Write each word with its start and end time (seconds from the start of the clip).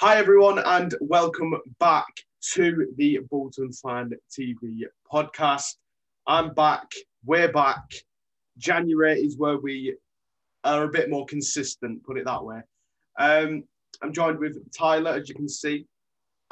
Hi, 0.00 0.16
everyone, 0.16 0.60
and 0.60 0.94
welcome 1.00 1.56
back 1.80 2.06
to 2.52 2.86
the 2.98 3.18
Bolton 3.28 3.72
Fan 3.72 4.12
TV 4.30 4.84
podcast. 5.12 5.74
I'm 6.24 6.54
back. 6.54 6.92
We're 7.24 7.50
back. 7.50 7.82
January 8.58 9.18
is 9.18 9.36
where 9.36 9.58
we 9.58 9.96
are 10.62 10.84
a 10.84 10.88
bit 10.88 11.10
more 11.10 11.26
consistent, 11.26 12.04
put 12.04 12.16
it 12.16 12.26
that 12.26 12.44
way. 12.44 12.60
Um, 13.18 13.64
I'm 14.00 14.12
joined 14.12 14.38
with 14.38 14.70
Tyler, 14.70 15.10
as 15.10 15.28
you 15.28 15.34
can 15.34 15.48
see. 15.48 15.84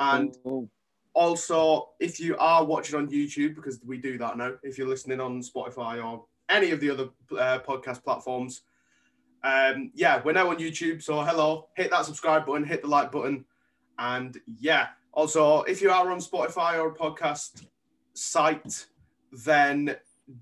And 0.01 0.34
Oh, 0.45 0.69
also, 1.15 1.91
if 2.01 2.19
you 2.19 2.37
are 2.38 2.65
watching 2.65 2.97
on 2.97 3.09
YouTube, 3.09 3.55
because 3.55 3.80
we 3.87 3.98
do 3.98 4.19
that 4.19 4.37
now, 4.37 4.55
if 4.65 4.77
you're 4.77 4.88
listening 4.88 5.20
on 5.20 5.41
Spotify 5.41 6.05
or 6.05 6.24
any 6.48 6.73
of 6.73 6.80
the 6.80 6.91
other 6.91 7.10
uh, 7.38 7.60
podcast 7.60 8.02
platforms, 8.02 8.62
um, 9.46 9.92
yeah, 9.94 10.20
we're 10.24 10.32
now 10.32 10.50
on 10.50 10.59
YouTube. 10.59 11.02
So, 11.02 11.23
hello, 11.23 11.68
hit 11.77 11.91
that 11.91 12.04
subscribe 12.04 12.45
button, 12.45 12.64
hit 12.64 12.82
the 12.82 12.88
like 12.88 13.12
button. 13.12 13.45
And 13.98 14.37
yeah, 14.60 14.88
also, 15.12 15.62
if 15.62 15.80
you 15.80 15.91
are 15.91 16.10
on 16.10 16.18
Spotify 16.18 16.78
or 16.78 16.88
a 16.88 16.95
podcast 16.95 17.64
site, 18.12 18.87
then 19.45 19.96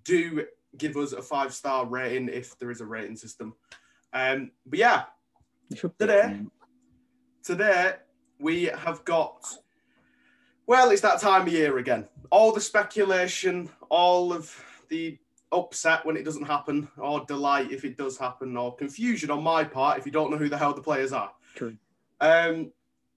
do 0.04 0.46
give 0.78 0.96
us 0.96 1.12
a 1.12 1.22
five 1.22 1.52
star 1.52 1.86
rating 1.86 2.28
if 2.28 2.58
there 2.58 2.70
is 2.70 2.80
a 2.80 2.86
rating 2.86 3.16
system. 3.16 3.54
Um, 4.12 4.50
but 4.66 4.78
yeah, 4.78 5.04
it 5.70 5.78
should 5.78 5.96
be. 5.98 6.06
Today? 6.06 6.40
today 7.44 7.92
we 8.40 8.64
have 8.64 9.04
got 9.04 9.44
well 10.66 10.90
it's 10.90 11.02
that 11.02 11.20
time 11.20 11.42
of 11.42 11.52
year 11.52 11.76
again 11.76 12.08
all 12.30 12.52
the 12.52 12.60
speculation 12.60 13.68
all 13.90 14.32
of 14.32 14.58
the 14.88 15.18
upset 15.54 16.04
when 16.04 16.16
it 16.16 16.24
doesn't 16.24 16.44
happen 16.44 16.88
or 16.98 17.24
delight 17.26 17.70
if 17.70 17.84
it 17.84 17.96
does 17.96 18.18
happen 18.18 18.56
or 18.56 18.74
confusion 18.74 19.30
on 19.30 19.42
my 19.42 19.64
part 19.64 19.98
if 19.98 20.06
you 20.06 20.12
don't 20.12 20.30
know 20.30 20.36
who 20.36 20.48
the 20.48 20.58
hell 20.58 20.74
the 20.74 20.82
players 20.82 21.12
are 21.12 21.32
True. 21.54 21.76
um 22.20 22.72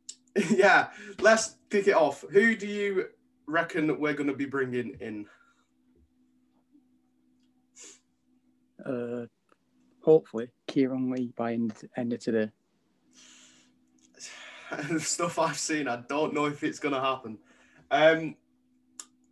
yeah 0.50 0.90
let's 1.20 1.56
kick 1.70 1.88
it 1.88 1.96
off 1.96 2.24
who 2.32 2.56
do 2.56 2.68
you 2.68 3.06
reckon 3.48 4.00
we're 4.00 4.14
going 4.14 4.30
to 4.30 4.36
be 4.36 4.46
bringing 4.46 4.98
in 5.00 5.26
Uh, 8.88 9.26
hopefully, 10.02 10.50
Kieran 10.68 11.10
Lee 11.12 11.34
by 11.36 11.54
end, 11.54 11.74
end 11.98 12.14
of 12.14 12.20
today. 12.20 12.50
the 14.90 15.00
stuff 15.00 15.40
I've 15.40 15.58
seen, 15.58 15.88
I 15.88 15.98
don't 16.08 16.34
know 16.34 16.46
if 16.46 16.64
it's 16.64 16.80
going 16.80 16.94
to 16.94 17.02
happen. 17.02 17.38
Um, 17.92 18.36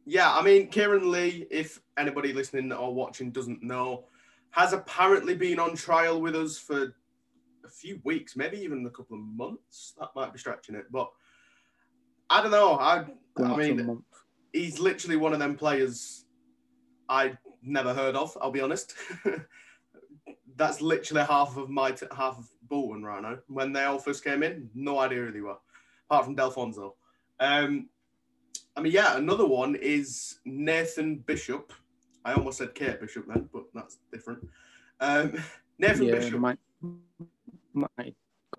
yeah, 0.05 0.33
I 0.33 0.41
mean, 0.43 0.67
Kieran 0.67 1.11
Lee, 1.11 1.47
if 1.49 1.81
anybody 1.97 2.31
listening 2.31 2.71
or 2.71 2.93
watching 2.93 3.31
doesn't 3.31 3.63
know, 3.63 4.05
has 4.51 4.71
apparently 4.71 5.35
been 5.35 5.59
on 5.59 5.75
trial 5.75 6.21
with 6.21 6.35
us 6.35 6.57
for 6.57 6.95
a 7.65 7.69
few 7.69 7.99
weeks, 8.03 8.35
maybe 8.35 8.57
even 8.57 8.85
a 8.85 8.89
couple 8.89 9.17
of 9.17 9.23
months. 9.23 9.93
That 9.99 10.09
might 10.15 10.31
be 10.31 10.39
stretching 10.39 10.75
it, 10.75 10.85
but 10.91 11.09
I 12.29 12.41
don't 12.41 12.51
know. 12.51 12.73
I, 12.73 12.97
I 12.97 12.99
up 12.99 13.07
to 13.37 13.53
a 13.53 13.57
mean, 13.57 14.03
he's 14.53 14.79
literally 14.79 15.17
one 15.17 15.33
of 15.33 15.39
them 15.39 15.55
players 15.55 16.25
I 17.09 17.37
never 17.61 17.93
heard 17.93 18.15
of. 18.15 18.37
I'll 18.41 18.51
be 18.51 18.61
honest. 18.61 18.93
That's 20.55 20.81
literally 20.81 21.23
half 21.23 21.57
of 21.57 21.69
my 21.69 21.91
t- 21.91 22.05
half 22.15 22.37
of 22.37 22.49
Bolton 22.69 23.03
right 23.03 23.21
now. 23.21 23.39
When 23.47 23.73
they 23.73 23.83
all 23.83 23.99
first 23.99 24.23
came 24.23 24.43
in, 24.43 24.69
no 24.73 24.99
idea 24.99 25.19
who 25.19 25.31
they 25.31 25.41
were, 25.41 25.57
apart 26.09 26.25
from 26.25 26.35
Delfouneso. 26.35 26.93
Um, 27.39 27.89
I 28.75 28.81
mean, 28.81 28.91
yeah, 28.91 29.17
another 29.17 29.45
one 29.45 29.75
is 29.75 30.39
Nathan 30.45 31.17
Bishop. 31.17 31.71
I 32.23 32.33
almost 32.33 32.57
said 32.57 32.75
Kate 32.75 32.99
Bishop 32.99 33.25
then, 33.27 33.49
but 33.53 33.65
that's 33.73 33.97
different. 34.11 34.47
Um, 34.99 35.33
Nathan 35.79 36.05
yeah, 36.05 36.11
Bishop, 36.15 36.39
might, 36.39 36.57
might 37.73 38.15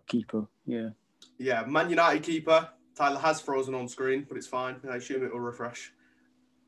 keeper. 0.06 0.46
Yeah, 0.64 0.90
yeah, 1.38 1.64
Man 1.66 1.90
United 1.90 2.22
keeper. 2.22 2.68
Tyler 2.94 3.18
has 3.18 3.40
frozen 3.40 3.74
on 3.74 3.88
screen, 3.88 4.24
but 4.26 4.38
it's 4.38 4.46
fine. 4.46 4.76
I 4.90 4.96
assume 4.96 5.24
it 5.24 5.32
will 5.32 5.40
refresh. 5.40 5.92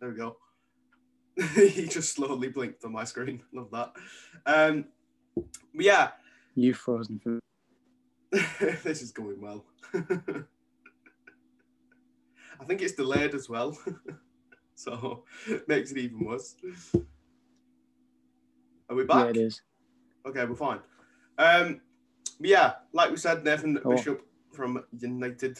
There 0.00 0.10
we 0.10 0.16
go. 0.16 0.36
he 1.54 1.86
just 1.86 2.14
slowly 2.14 2.48
blinked 2.48 2.84
on 2.84 2.92
my 2.92 3.04
screen. 3.04 3.42
Love 3.52 3.70
that. 3.72 3.92
Um, 4.44 4.86
yeah, 5.72 6.10
you 6.54 6.74
frozen 6.74 7.18
for 7.18 7.38
this 8.82 9.00
is 9.00 9.12
going 9.12 9.40
well. 9.40 9.64
I 12.60 12.64
think 12.64 12.82
it's 12.82 12.94
delayed 12.94 13.34
as 13.34 13.48
well, 13.48 13.78
so 14.74 15.24
makes 15.66 15.92
it 15.92 15.98
even 15.98 16.24
worse. 16.24 16.56
Are 18.90 18.96
we 18.96 19.04
back? 19.04 19.24
yeah, 19.24 19.30
it 19.30 19.36
is. 19.36 19.62
Okay, 20.26 20.44
we're 20.44 20.54
fine. 20.54 20.80
Um, 21.38 21.80
yeah, 22.40 22.74
like 22.92 23.10
we 23.10 23.16
said, 23.16 23.44
Nathan. 23.44 23.78
Bishop 23.88 24.26
from 24.52 24.84
United. 24.98 25.58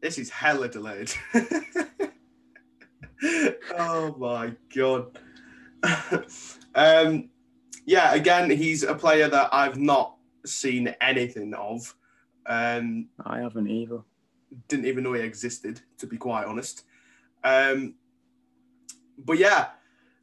This 0.00 0.18
is 0.18 0.30
hella 0.30 0.68
delayed. 0.68 1.12
oh 3.78 4.14
my 4.18 4.52
god. 4.74 5.18
um, 6.74 7.30
yeah, 7.86 8.14
again, 8.14 8.50
he's 8.50 8.82
a 8.82 8.94
player 8.94 9.28
that 9.28 9.48
I've 9.52 9.78
not 9.78 10.16
seen 10.44 10.94
anything 11.00 11.54
of. 11.54 11.94
Um, 12.46 13.08
I 13.24 13.38
haven't 13.38 13.68
either. 13.68 14.00
Didn't 14.68 14.86
even 14.86 15.04
know 15.04 15.12
he 15.12 15.22
existed, 15.22 15.80
to 15.98 16.06
be 16.06 16.16
quite 16.16 16.46
honest. 16.46 16.84
Um, 17.44 17.94
but 19.18 19.38
yeah, 19.38 19.68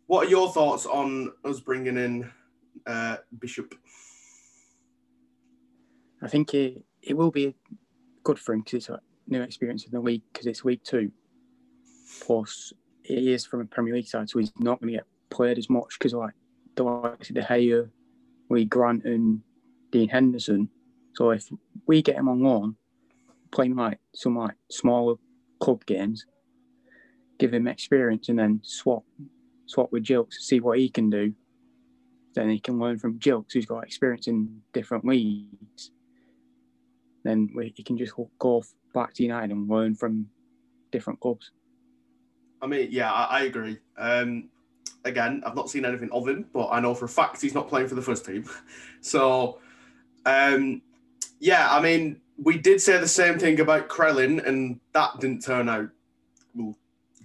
what 0.07 0.27
are 0.27 0.29
your 0.29 0.51
thoughts 0.51 0.85
on 0.85 1.33
us 1.45 1.59
bringing 1.59 1.97
in 1.97 2.31
uh, 2.85 3.17
Bishop? 3.39 3.75
I 6.21 6.27
think 6.27 6.53
it 6.53 6.83
it 7.01 7.15
will 7.15 7.31
be 7.31 7.55
good 8.23 8.39
for 8.39 8.53
him 8.53 8.61
because 8.61 8.73
it's 8.73 8.89
a 8.89 8.99
new 9.27 9.41
experience 9.41 9.85
in 9.85 9.91
the 9.91 9.99
league 9.99 10.23
because 10.31 10.47
it's 10.47 10.63
week 10.63 10.83
two. 10.83 11.11
Plus, 12.21 12.73
he 13.03 13.33
is 13.33 13.45
from 13.45 13.61
a 13.61 13.65
Premier 13.65 13.93
League 13.93 14.07
side, 14.07 14.29
so 14.29 14.39
he's 14.39 14.51
not 14.59 14.79
going 14.79 14.91
to 14.91 14.97
get 14.97 15.07
played 15.29 15.57
as 15.57 15.69
much 15.69 15.97
because 15.97 16.13
like 16.13 16.33
the 16.75 16.83
likes 16.83 17.29
of 17.29 17.35
De 17.35 17.41
Gea, 17.41 17.89
Lee 18.49 18.65
Grant, 18.65 19.05
and 19.05 19.41
Dean 19.91 20.09
Henderson. 20.09 20.69
So 21.15 21.31
if 21.31 21.45
we 21.87 22.01
get 22.01 22.15
him 22.15 22.29
on 22.29 22.41
loan, 22.41 22.75
playing 23.51 23.75
like 23.75 23.99
some 24.13 24.37
like 24.37 24.55
smaller 24.71 25.15
club 25.59 25.85
games, 25.85 26.25
give 27.37 27.53
him 27.53 27.67
experience, 27.67 28.29
and 28.29 28.39
then 28.39 28.61
swap 28.63 29.03
swap 29.65 29.91
with 29.91 30.03
Gilks 30.03 30.33
see 30.39 30.59
what 30.59 30.79
he 30.79 30.89
can 30.89 31.09
do. 31.09 31.33
Then 32.35 32.49
he 32.49 32.59
can 32.59 32.79
learn 32.79 32.99
from 32.99 33.19
Gilks, 33.19 33.53
who's 33.53 33.65
got 33.65 33.83
experience 33.83 34.27
in 34.27 34.61
different 34.73 35.05
leagues 35.05 35.91
then 37.23 37.49
we, 37.55 37.73
he 37.75 37.83
can 37.83 37.97
just 37.97 38.13
go 38.37 38.63
back 38.93 39.13
to 39.15 39.23
United 39.23 39.51
and 39.51 39.69
learn 39.69 39.95
from 39.95 40.27
different 40.91 41.19
clubs. 41.19 41.51
I 42.61 42.67
mean, 42.67 42.89
yeah, 42.91 43.11
I, 43.11 43.39
I 43.39 43.41
agree. 43.43 43.77
Um, 43.97 44.49
again, 45.05 45.41
I've 45.45 45.55
not 45.55 45.69
seen 45.69 45.85
anything 45.85 46.09
of 46.11 46.27
him, 46.27 46.45
but 46.53 46.69
I 46.69 46.79
know 46.79 46.93
for 46.93 47.05
a 47.05 47.09
fact 47.09 47.41
he's 47.41 47.53
not 47.53 47.69
playing 47.69 47.87
for 47.87 47.95
the 47.95 48.01
first 48.01 48.25
team. 48.25 48.45
So, 49.01 49.59
um, 50.25 50.81
yeah, 51.39 51.69
I 51.71 51.81
mean, 51.81 52.19
we 52.43 52.57
did 52.57 52.81
say 52.81 52.97
the 52.97 53.07
same 53.07 53.37
thing 53.37 53.59
about 53.59 53.89
Crellin, 53.89 54.45
and 54.45 54.79
that 54.93 55.19
didn't 55.19 55.43
turn 55.43 55.69
out 55.69 55.89
well 56.55 56.75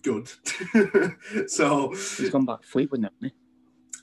good. 0.03 0.29
so, 1.51 1.91
He's 1.91 2.31
gone 2.31 2.45
back 2.45 2.63
Fleetwood 2.63 3.03
hasn't 3.03 3.33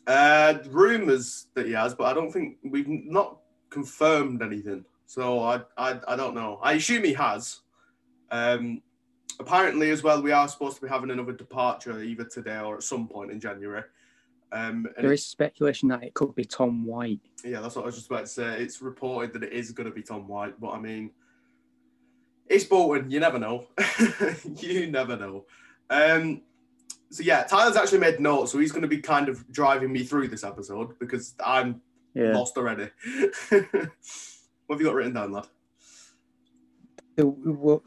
uh, 0.08 0.58
rumours 0.70 1.48
that 1.54 1.66
he 1.66 1.74
has, 1.74 1.94
but 1.94 2.06
I 2.06 2.14
don't 2.14 2.32
think 2.32 2.58
we've 2.64 2.88
not 2.88 3.38
confirmed 3.70 4.42
anything. 4.42 4.86
So 5.06 5.40
I, 5.40 5.62
I, 5.78 6.00
I 6.08 6.16
don't 6.16 6.36
know. 6.36 6.60
I 6.62 6.74
assume 6.74 7.04
he 7.04 7.14
has. 7.14 7.60
Um, 8.32 8.82
apparently, 9.40 9.92
as 9.92 10.04
well, 10.04 10.22
we 10.22 10.32
are 10.32 10.48
supposed 10.48 10.78
to 10.78 10.82
be 10.82 10.90
having 10.90 11.12
another 11.12 11.34
departure 11.34 12.02
either 12.02 12.26
today 12.26 12.60
or 12.60 12.76
at 12.76 12.84
some 12.84 13.08
point 13.08 13.32
in 13.32 13.40
January. 13.40 13.84
Um, 14.52 14.88
There 15.00 15.14
is 15.14 15.26
speculation 15.26 15.90
that 15.90 16.04
it 16.04 16.14
could 16.14 16.36
be 16.36 16.44
Tom 16.46 16.86
White. 16.86 17.20
yeah, 17.44 17.62
that's 17.62 17.76
what 17.76 17.84
I 17.84 17.86
was 17.86 17.96
just 17.96 18.08
about 18.08 18.22
to 18.22 18.28
say. 18.28 18.62
It's 18.62 18.82
reported 18.82 19.34
that 19.34 19.44
it 19.44 19.54
is 19.54 19.72
going 19.72 19.88
to 19.90 19.96
be 19.96 20.02
Tom 20.04 20.28
White, 20.28 20.60
but 20.60 20.72
I 20.72 20.80
mean, 20.80 21.12
it's 22.48 22.66
Bolton. 22.66 23.10
You 23.10 23.20
never 23.22 23.40
know. 23.40 23.68
you 24.58 24.88
never 24.88 25.16
know. 25.16 25.46
Um, 25.90 26.42
so 27.10 27.24
yeah, 27.24 27.44
Tyler's 27.44 27.78
actually 27.78 28.00
made 28.00 28.20
notes, 28.20 28.52
so 28.52 28.58
he's 28.60 28.72
going 28.72 28.82
to 28.82 28.88
be 28.88 29.00
kind 29.00 29.30
of 29.30 29.50
driving 29.52 29.92
me 29.92 30.04
through 30.04 30.28
this 30.28 30.44
episode 30.44 30.98
because 31.00 31.34
I'm 31.44 31.82
Yeah. 32.14 32.34
lost 32.38 32.58
already. 32.58 32.90
what 33.50 33.62
have 34.70 34.80
you 34.80 34.86
got 34.86 34.96
written 34.96 35.14
down, 35.14 35.32
lad? 35.32 35.48
We 37.18 37.24
were, 37.52 37.82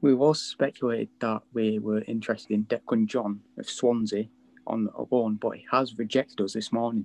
we 0.00 0.14
was 0.14 0.40
speculated 0.42 1.10
that 1.20 1.42
we 1.52 1.78
were 1.78 2.02
interested 2.06 2.52
in 2.54 2.64
Declan 2.64 3.06
John 3.06 3.40
of 3.58 3.68
Swansea 3.68 4.24
on 4.66 4.88
a 4.96 5.02
loan, 5.14 5.36
but 5.36 5.50
he 5.56 5.66
has 5.70 5.96
rejected 5.98 6.40
us 6.40 6.52
this 6.52 6.72
morning. 6.72 7.04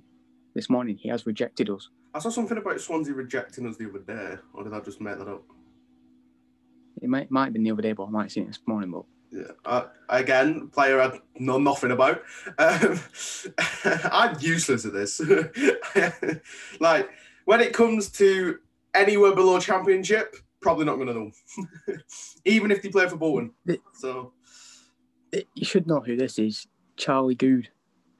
This 0.54 0.70
morning 0.70 0.96
he 0.96 1.08
has 1.08 1.26
rejected 1.26 1.70
us. 1.70 1.88
I 2.14 2.18
saw 2.20 2.30
something 2.30 2.58
about 2.58 2.80
Swansea 2.80 3.14
rejecting 3.14 3.66
us 3.66 3.76
the 3.76 3.88
other 3.88 3.98
day, 4.00 4.36
or 4.54 4.64
did 4.64 4.72
I 4.74 4.80
just 4.80 5.00
make 5.00 5.18
that 5.18 5.28
up? 5.28 5.42
It 7.00 7.08
might 7.08 7.30
might 7.30 7.44
have 7.44 7.52
been 7.52 7.62
the 7.62 7.70
other 7.70 7.82
day, 7.82 7.92
but 7.92 8.06
I 8.06 8.10
might 8.10 8.22
have 8.24 8.32
seen 8.32 8.44
it 8.44 8.48
this 8.48 8.60
morning. 8.66 8.90
But 8.90 9.04
Yeah. 9.30 9.52
Uh, 9.64 9.84
again, 10.08 10.68
player 10.68 11.00
I 11.00 11.20
know 11.38 11.58
nothing 11.58 11.90
about. 11.92 12.22
Um, 12.58 12.98
I'm 13.84 14.36
useless 14.40 14.84
at 14.84 14.92
this. 14.94 15.20
like 16.80 17.08
when 17.44 17.60
it 17.60 17.72
comes 17.72 18.08
to 18.12 18.58
anywhere 18.94 19.34
below 19.34 19.60
championship, 19.60 20.34
probably 20.60 20.86
not 20.86 20.96
going 20.96 21.08
to 21.08 21.14
know. 21.14 21.30
Even 22.44 22.70
if 22.72 22.82
they 22.82 22.88
play 22.88 23.08
for 23.08 23.16
Bolton. 23.16 23.52
So 23.94 24.32
It- 25.30 25.46
You 25.54 25.64
should 25.66 25.86
know 25.86 26.00
who 26.00 26.16
this 26.16 26.38
is. 26.38 26.66
Charlie 26.98 27.34
Goode 27.34 27.70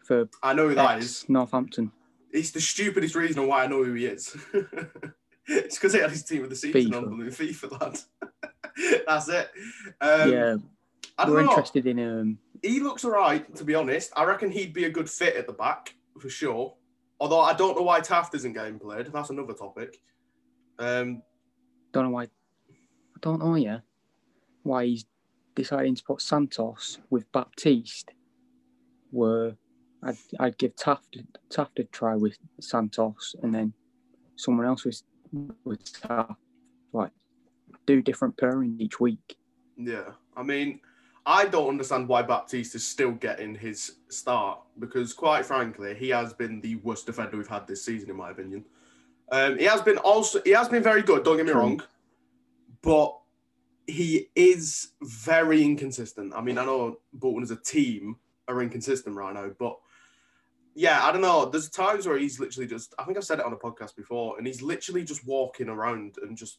for 0.05 0.29
I 0.43 0.55
know 0.55 0.69
who 0.69 0.75
that 0.75 1.01
is. 1.01 1.27
Northampton. 1.29 1.93
It's 2.33 2.51
the 2.51 2.61
stupidest 2.61 3.15
reason 3.15 3.47
why 3.47 3.65
I 3.65 3.67
know 3.67 3.85
who 3.85 3.93
he 3.95 4.07
is. 4.07 4.35
it's 5.47 5.77
because 5.77 5.93
he 5.93 6.01
had 6.01 6.11
his 6.11 6.23
team 6.23 6.45
of 6.45 6.51
the 6.51 6.57
season 6.57 6.93
FIFA. 6.93 6.97
on 6.97 7.19
the 7.19 7.27
FIFA, 7.27 7.81
lad. 7.81 9.03
That's 9.07 9.29
it. 9.29 9.51
Um, 10.01 10.33
yeah, 10.33 10.57
I 11.19 11.25
don't 11.25 11.35
we're 11.35 11.43
know. 11.43 11.51
interested 11.51 11.87
in 11.87 11.99
um. 11.99 12.39
He 12.63 12.81
looks 12.81 13.05
alright, 13.05 13.55
to 13.57 13.65
be 13.65 13.75
honest. 13.75 14.13
I 14.17 14.25
reckon 14.25 14.51
he'd 14.51 14.73
be 14.73 14.85
a 14.85 14.91
good 14.91 15.09
fit 15.09 15.37
at 15.37 15.47
the 15.47 15.53
back 15.53 15.95
for 16.19 16.29
sure. 16.29 16.75
Although 17.21 17.41
I 17.41 17.53
don't 17.53 17.77
know 17.77 17.83
why 17.83 18.01
Taft 18.01 18.35
isn't 18.35 18.53
getting 18.53 18.79
played. 18.79 19.07
That's 19.13 19.31
another 19.31 19.53
topic. 19.53 20.01
Um, 20.79 21.23
Don't 21.93 22.05
know 22.05 22.11
why. 22.11 22.25
I 22.25 23.21
don't 23.21 23.41
know. 23.41 23.57
Yeah, 23.57 23.79
why 24.63 24.87
he's 24.87 25.05
deciding 25.55 25.97
to 25.97 26.05
put 26.05 26.23
Santos 26.23 26.99
with 27.11 27.31
Baptiste. 27.33 28.13
Where 29.11 29.57
I'd, 30.03 30.17
I'd 30.39 30.59
give 30.59 30.77
Taft 30.77 31.17
Taft 31.51 31.79
a 31.79 31.85
try 31.85 32.15
with 32.15 32.37
Santos, 32.61 33.35
and 33.43 33.55
then 33.55 33.73
someone 34.37 34.67
else 34.67 34.85
with 34.85 35.03
with 35.65 36.01
Taft. 36.01 36.33
Like 36.93 37.11
do 37.87 38.03
different 38.03 38.37
pairing 38.37 38.77
each 38.79 39.01
week. 39.01 39.37
Yeah, 39.77 40.11
I 40.37 40.43
mean, 40.43 40.81
I 41.27 41.45
don't 41.45 41.69
understand 41.69 42.09
why 42.09 42.23
Baptiste 42.23 42.75
is 42.75 42.87
still 42.87 43.13
getting 43.13 43.55
his 43.55 43.97
start 44.09 44.61
because, 44.79 45.13
quite 45.13 45.45
frankly, 45.45 45.95
he 45.95 46.09
has 46.09 46.33
been 46.33 46.61
the 46.61 46.77
worst 46.77 47.05
defender 47.07 47.37
we've 47.37 47.47
had 47.47 47.67
this 47.67 47.85
season, 47.85 48.09
in 48.09 48.17
my 48.17 48.31
opinion. 48.31 48.65
Um, 49.31 49.59
he 49.59 49.65
has 49.65 49.83
been 49.83 49.99
also 49.99 50.41
he 50.45 50.53
has 50.53 50.69
been 50.69 50.83
very 50.83 51.03
good. 51.03 51.25
Don't 51.25 51.37
get 51.37 51.45
me 51.45 51.53
wrong, 51.53 51.83
but 52.81 53.15
he 53.87 54.29
is 54.35 54.93
very 55.03 55.63
inconsistent. 55.63 56.33
I 56.35 56.41
mean, 56.41 56.57
I 56.57 56.65
know 56.65 56.99
Bolton 57.13 57.43
as 57.43 57.51
a 57.51 57.57
team 57.57 58.17
are 58.49 58.63
inconsistent 58.63 59.15
right 59.15 59.35
now, 59.35 59.51
but 59.59 59.77
yeah, 60.75 61.05
I 61.05 61.11
don't 61.13 61.23
know. 61.23 61.47
There's 61.47 61.69
times 61.69 62.07
where 62.07 62.19
he's 62.19 62.39
literally 62.39 62.69
just. 62.69 62.95
I 62.99 63.05
think 63.05 63.19
I've 63.19 63.25
said 63.25 63.41
it 63.41 63.45
on 63.45 63.53
a 63.53 63.57
podcast 63.57 63.97
before, 63.97 64.39
and 64.39 64.47
he's 64.47 64.63
literally 64.63 65.05
just 65.05 65.27
walking 65.27 65.69
around 65.69 66.17
and 66.23 66.37
just. 66.37 66.59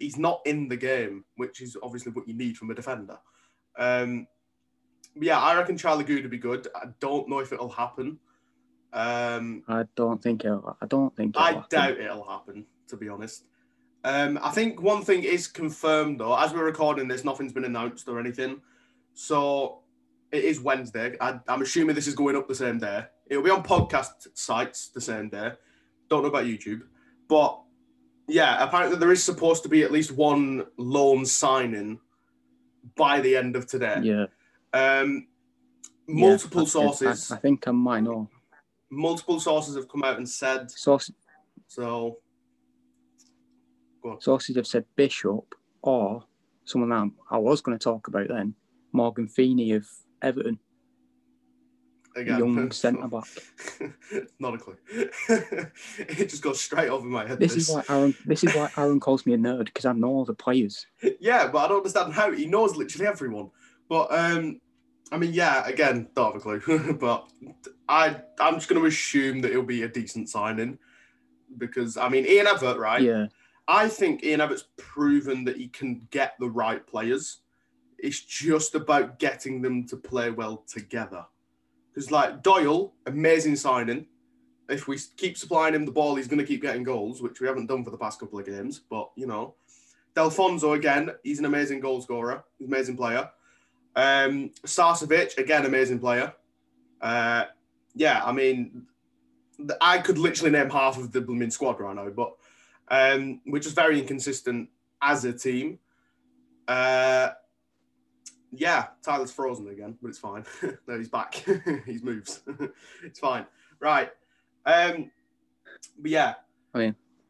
He's 0.00 0.18
not 0.18 0.40
in 0.44 0.68
the 0.68 0.76
game, 0.76 1.24
which 1.36 1.62
is 1.62 1.76
obviously 1.82 2.12
what 2.12 2.28
you 2.28 2.34
need 2.34 2.56
from 2.56 2.70
a 2.70 2.74
defender. 2.74 3.16
Um, 3.78 4.26
yeah, 5.14 5.40
I 5.40 5.56
reckon 5.56 5.78
Charlie 5.78 6.04
Goode 6.04 6.22
would 6.22 6.30
be 6.30 6.36
good. 6.38 6.66
I 6.74 6.86
don't 7.00 7.28
know 7.28 7.38
if 7.38 7.52
it'll 7.52 7.68
happen. 7.68 8.18
Um, 8.92 9.62
I 9.68 9.84
don't 9.94 10.22
think 10.22 10.44
it'll. 10.44 10.76
I 10.82 10.86
don't 10.86 11.14
think. 11.14 11.36
It'll 11.36 11.46
I 11.46 11.52
happen. 11.52 11.66
doubt 11.70 12.00
it'll 12.00 12.28
happen, 12.28 12.66
to 12.88 12.96
be 12.96 13.08
honest. 13.08 13.46
Um, 14.04 14.38
I 14.42 14.50
think 14.50 14.82
one 14.82 15.04
thing 15.04 15.22
is 15.22 15.46
confirmed 15.46 16.20
though. 16.20 16.36
As 16.36 16.52
we're 16.52 16.64
recording 16.64 17.08
this, 17.08 17.24
nothing's 17.24 17.52
been 17.52 17.64
announced 17.64 18.08
or 18.08 18.18
anything. 18.18 18.60
So 19.14 19.80
it 20.32 20.44
is 20.44 20.60
Wednesday. 20.60 21.16
I, 21.20 21.38
I'm 21.48 21.62
assuming 21.62 21.94
this 21.94 22.06
is 22.06 22.14
going 22.14 22.36
up 22.36 22.48
the 22.48 22.54
same 22.54 22.78
day. 22.78 23.04
It'll 23.26 23.42
be 23.42 23.50
on 23.50 23.62
podcast 23.62 24.28
sites 24.34 24.88
the 24.88 25.00
same 25.00 25.28
day. 25.28 25.52
Don't 26.08 26.22
know 26.22 26.28
about 26.28 26.44
YouTube, 26.44 26.82
but 27.28 27.60
yeah, 28.26 28.62
apparently 28.62 28.98
there 28.98 29.12
is 29.12 29.22
supposed 29.24 29.62
to 29.62 29.68
be 29.68 29.82
at 29.82 29.92
least 29.92 30.12
one 30.12 30.64
loan 30.76 31.24
signing 31.26 31.98
by 32.96 33.20
the 33.20 33.36
end 33.36 33.56
of 33.56 33.66
today. 33.66 34.00
Yeah. 34.02 34.26
Um, 34.72 35.26
yeah, 36.06 36.28
multiple 36.28 36.60
I- 36.60 36.64
I- 36.64 36.66
sources, 36.66 37.30
I, 37.32 37.36
think 37.36 37.66
I 37.68 37.70
might 37.70 38.00
know. 38.00 38.28
multiple 38.90 39.40
sources 39.40 39.76
have 39.76 39.88
come 39.88 40.04
out 40.04 40.16
and 40.18 40.28
said 40.28 40.70
Sources, 40.70 41.14
so. 41.66 42.18
sources 44.20 44.56
have 44.56 44.66
said 44.66 44.84
Bishop 44.96 45.54
or 45.82 46.24
someone 46.64 46.90
that 46.90 47.10
I 47.30 47.38
was 47.38 47.60
going 47.60 47.78
to 47.78 47.82
talk 47.82 48.08
about 48.08 48.28
then, 48.28 48.54
Morgan 48.92 49.28
Feeney 49.28 49.72
of 49.72 49.86
Everton, 50.22 50.58
Again, 52.16 52.38
young 52.38 52.70
centre 52.72 53.06
back. 53.06 53.28
Not 54.40 54.54
a 54.54 54.58
clue. 54.58 54.76
it 54.90 56.28
just 56.28 56.42
goes 56.42 56.60
straight 56.60 56.88
over 56.88 57.06
my 57.06 57.26
head. 57.26 57.38
This 57.38 57.54
is 57.54 57.68
why 57.68 57.84
Aaron. 57.88 58.14
This 58.26 58.42
is 58.42 58.54
why 58.54 58.70
Aaron 58.76 58.98
calls 58.98 59.24
me 59.24 59.34
a 59.34 59.38
nerd 59.38 59.66
because 59.66 59.84
I 59.84 59.92
know 59.92 60.08
all 60.08 60.24
the 60.24 60.34
players. 60.34 60.86
yeah, 61.20 61.46
but 61.48 61.58
I 61.58 61.68
don't 61.68 61.78
understand 61.78 62.12
how 62.14 62.32
he 62.32 62.46
knows 62.46 62.76
literally 62.76 63.06
everyone. 63.06 63.50
But 63.88 64.08
um, 64.10 64.60
I 65.12 65.18
mean, 65.18 65.32
yeah, 65.32 65.66
again, 65.66 66.08
don't 66.14 66.32
have 66.32 66.44
a 66.44 66.58
clue. 66.58 66.94
but 67.00 67.30
I, 67.88 68.16
I'm 68.40 68.54
just 68.54 68.68
going 68.68 68.80
to 68.80 68.88
assume 68.88 69.40
that 69.42 69.50
it'll 69.50 69.62
be 69.62 69.82
a 69.82 69.88
decent 69.88 70.28
signing 70.28 70.78
because 71.56 71.96
I 71.96 72.08
mean, 72.08 72.26
Ian 72.26 72.46
Evatt, 72.46 72.78
right? 72.78 73.02
Yeah, 73.02 73.26
I 73.68 73.88
think 73.88 74.24
Ian 74.24 74.40
Evatt's 74.40 74.64
proven 74.76 75.44
that 75.44 75.56
he 75.56 75.68
can 75.68 76.08
get 76.10 76.34
the 76.40 76.50
right 76.50 76.84
players. 76.86 77.42
It's 77.98 78.20
just 78.20 78.74
about 78.74 79.18
getting 79.18 79.60
them 79.60 79.86
to 79.88 79.96
play 79.96 80.30
well 80.30 80.64
together. 80.66 81.24
Because, 81.92 82.10
like, 82.10 82.42
Doyle, 82.42 82.92
amazing 83.06 83.56
signing. 83.56 84.06
If 84.68 84.86
we 84.86 84.98
keep 85.16 85.36
supplying 85.36 85.74
him 85.74 85.84
the 85.84 85.92
ball, 85.92 86.14
he's 86.14 86.28
going 86.28 86.38
to 86.38 86.44
keep 86.44 86.62
getting 86.62 86.82
goals, 86.82 87.22
which 87.22 87.40
we 87.40 87.46
haven't 87.46 87.66
done 87.66 87.84
for 87.84 87.90
the 87.90 87.98
past 87.98 88.20
couple 88.20 88.38
of 88.38 88.46
games. 88.46 88.80
But, 88.88 89.10
you 89.16 89.26
know, 89.26 89.54
Delfouneso, 90.14 90.76
again, 90.76 91.10
he's 91.24 91.38
an 91.38 91.44
amazing 91.44 91.80
goal 91.80 92.00
scorer, 92.00 92.44
he's 92.58 92.68
an 92.68 92.74
amazing 92.74 92.96
player. 92.96 93.30
Um, 93.96 94.52
again, 95.38 95.66
amazing 95.66 95.98
player. 95.98 96.32
Uh, 97.00 97.44
yeah, 97.94 98.22
I 98.24 98.32
mean, 98.32 98.86
I 99.80 99.98
could 99.98 100.18
literally 100.18 100.50
name 100.50 100.70
half 100.70 100.98
of 100.98 101.10
the 101.10 101.20
blooming 101.20 101.50
squad 101.50 101.80
right 101.80 101.96
now, 101.96 102.08
but 102.10 102.34
um, 102.88 103.40
we're 103.46 103.58
just 103.58 103.74
very 103.74 103.98
inconsistent 103.98 104.68
as 105.02 105.24
a 105.24 105.32
team. 105.32 105.78
Uh, 106.66 107.30
yeah, 108.52 108.86
Tyler's 109.02 109.32
frozen 109.32 109.68
again, 109.68 109.96
but 110.00 110.08
it's 110.08 110.18
fine. 110.18 110.44
no, 110.86 110.98
he's 110.98 111.08
back. 111.08 111.34
he 111.86 111.98
moves. 112.02 112.42
it's 113.04 113.18
fine. 113.18 113.46
Right. 113.80 114.10
Um, 114.66 115.10
but 115.98 116.10
yeah, 116.10 116.34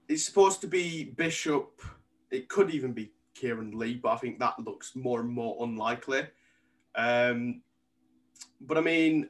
it's 0.09 0.25
supposed 0.25 0.61
to 0.63 0.67
be 0.67 1.05
Bishop. 1.05 1.81
It 2.31 2.49
could 2.49 2.71
even 2.71 2.93
be 2.93 3.13
Kieran 3.35 3.79
Lee, 3.79 3.95
but 3.95 4.11
I 4.11 4.17
think 4.17 4.39
that 4.39 4.59
looks 4.59 4.95
more 4.97 5.21
and 5.21 5.29
more 5.29 5.57
unlikely. 5.65 6.27
Um, 6.95 7.63
but 8.61 8.79
I 8.79 8.81
mean, 8.81 9.29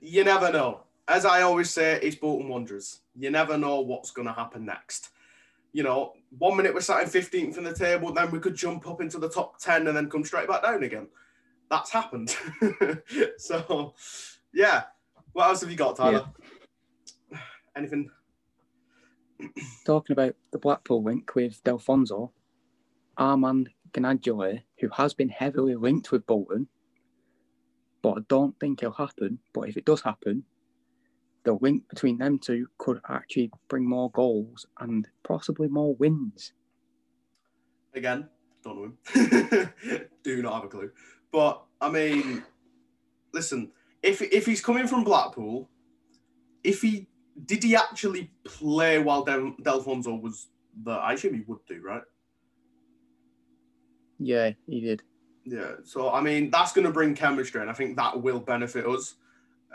you 0.00 0.24
never 0.24 0.52
know. 0.52 0.82
As 1.08 1.24
I 1.24 1.42
always 1.42 1.70
say, 1.70 2.00
it's 2.02 2.16
Bolton 2.16 2.48
Wanderers. 2.48 3.00
You 3.14 3.30
never 3.30 3.56
know 3.56 3.80
what's 3.80 4.10
going 4.10 4.26
to 4.26 4.34
happen 4.34 4.64
next 4.64 5.10
you 5.76 5.82
know, 5.82 6.14
one 6.38 6.56
minute 6.56 6.72
we're 6.72 6.80
sat 6.80 7.02
in 7.02 7.08
15th 7.10 7.58
in 7.58 7.64
the 7.64 7.74
table, 7.74 8.10
then 8.10 8.30
we 8.30 8.38
could 8.38 8.54
jump 8.54 8.88
up 8.88 9.02
into 9.02 9.18
the 9.18 9.28
top 9.28 9.58
10 9.58 9.86
and 9.86 9.94
then 9.94 10.08
come 10.08 10.24
straight 10.24 10.48
back 10.48 10.62
down 10.62 10.82
again. 10.82 11.06
That's 11.70 11.90
happened. 11.90 12.34
so, 13.38 13.94
yeah. 14.52 14.84
What 15.32 15.48
else 15.48 15.60
have 15.60 15.70
you 15.70 15.76
got, 15.76 15.96
Tyler? 15.96 16.26
Anything? 17.76 18.10
talking 19.84 20.14
about 20.14 20.34
the 20.52 20.58
Blackpool 20.58 21.02
link 21.02 21.34
with 21.34 21.62
Delfouneso, 21.64 22.30
Armand 23.16 23.70
Gnanduillet, 23.92 24.62
who 24.80 24.88
has 24.90 25.14
been 25.14 25.28
heavily 25.28 25.74
linked 25.74 26.12
with 26.12 26.26
Bolton, 26.26 26.68
but 28.02 28.18
I 28.18 28.20
don't 28.28 28.58
think 28.60 28.82
it'll 28.82 28.94
happen. 28.94 29.38
But 29.52 29.68
if 29.68 29.76
it 29.76 29.84
does 29.84 30.02
happen, 30.02 30.44
the 31.44 31.54
link 31.54 31.88
between 31.88 32.18
them 32.18 32.38
two 32.38 32.66
could 32.78 33.00
actually 33.08 33.50
bring 33.68 33.88
more 33.88 34.10
goals 34.10 34.66
and 34.80 35.06
possibly 35.22 35.68
more 35.68 35.94
wins. 35.96 36.52
Again, 37.94 38.28
don't 38.62 38.76
know 38.76 38.84
him. 38.84 39.70
Do 40.22 40.42
not 40.42 40.54
have 40.54 40.64
a 40.64 40.68
clue. 40.68 40.90
But, 41.32 41.62
I 41.80 41.90
mean, 41.90 42.42
listen, 43.32 43.70
if, 44.02 44.22
if 44.22 44.46
he's 44.46 44.60
coming 44.60 44.86
from 44.86 45.04
Blackpool, 45.04 45.68
if 46.62 46.82
he 46.82 47.06
did 47.44 47.62
he 47.62 47.76
actually 47.76 48.30
play 48.44 48.98
while 48.98 49.22
Del, 49.22 49.52
Delfouneso 49.62 50.20
was 50.20 50.48
there? 50.84 50.98
I 50.98 51.12
assume 51.12 51.34
he 51.34 51.42
would 51.46 51.64
do, 51.68 51.80
right? 51.84 52.02
Yeah, 54.18 54.52
he 54.66 54.80
did. 54.80 55.02
Yeah, 55.44 55.72
so 55.84 56.10
I 56.10 56.20
mean 56.20 56.50
that's 56.50 56.72
going 56.72 56.86
to 56.86 56.92
bring 56.92 57.14
chemistry, 57.14 57.60
and 57.60 57.70
I 57.70 57.74
think 57.74 57.96
that 57.96 58.20
will 58.20 58.40
benefit 58.40 58.86
us. 58.86 59.14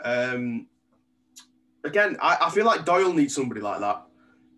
Um, 0.04 0.66
again, 1.84 2.16
I, 2.20 2.38
I 2.42 2.50
feel 2.50 2.66
like 2.66 2.84
Doyle 2.84 3.12
needs 3.12 3.34
somebody 3.34 3.60
like 3.60 3.80
that, 3.80 4.02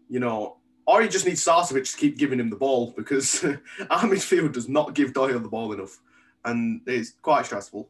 you 0.08 0.18
know, 0.18 0.56
or 0.86 1.02
he 1.02 1.08
just 1.08 1.26
needs 1.26 1.44
Sarcevic 1.44 1.90
to 1.92 1.96
keep 1.96 2.18
giving 2.18 2.40
him 2.40 2.50
the 2.50 2.56
ball 2.56 2.92
because 2.96 3.44
our 3.90 4.00
midfield 4.00 4.52
does 4.52 4.68
not 4.68 4.94
give 4.94 5.12
Doyle 5.12 5.38
the 5.38 5.48
ball 5.48 5.72
enough, 5.72 6.00
and 6.44 6.80
it's 6.86 7.12
quite 7.22 7.46
stressful. 7.46 7.88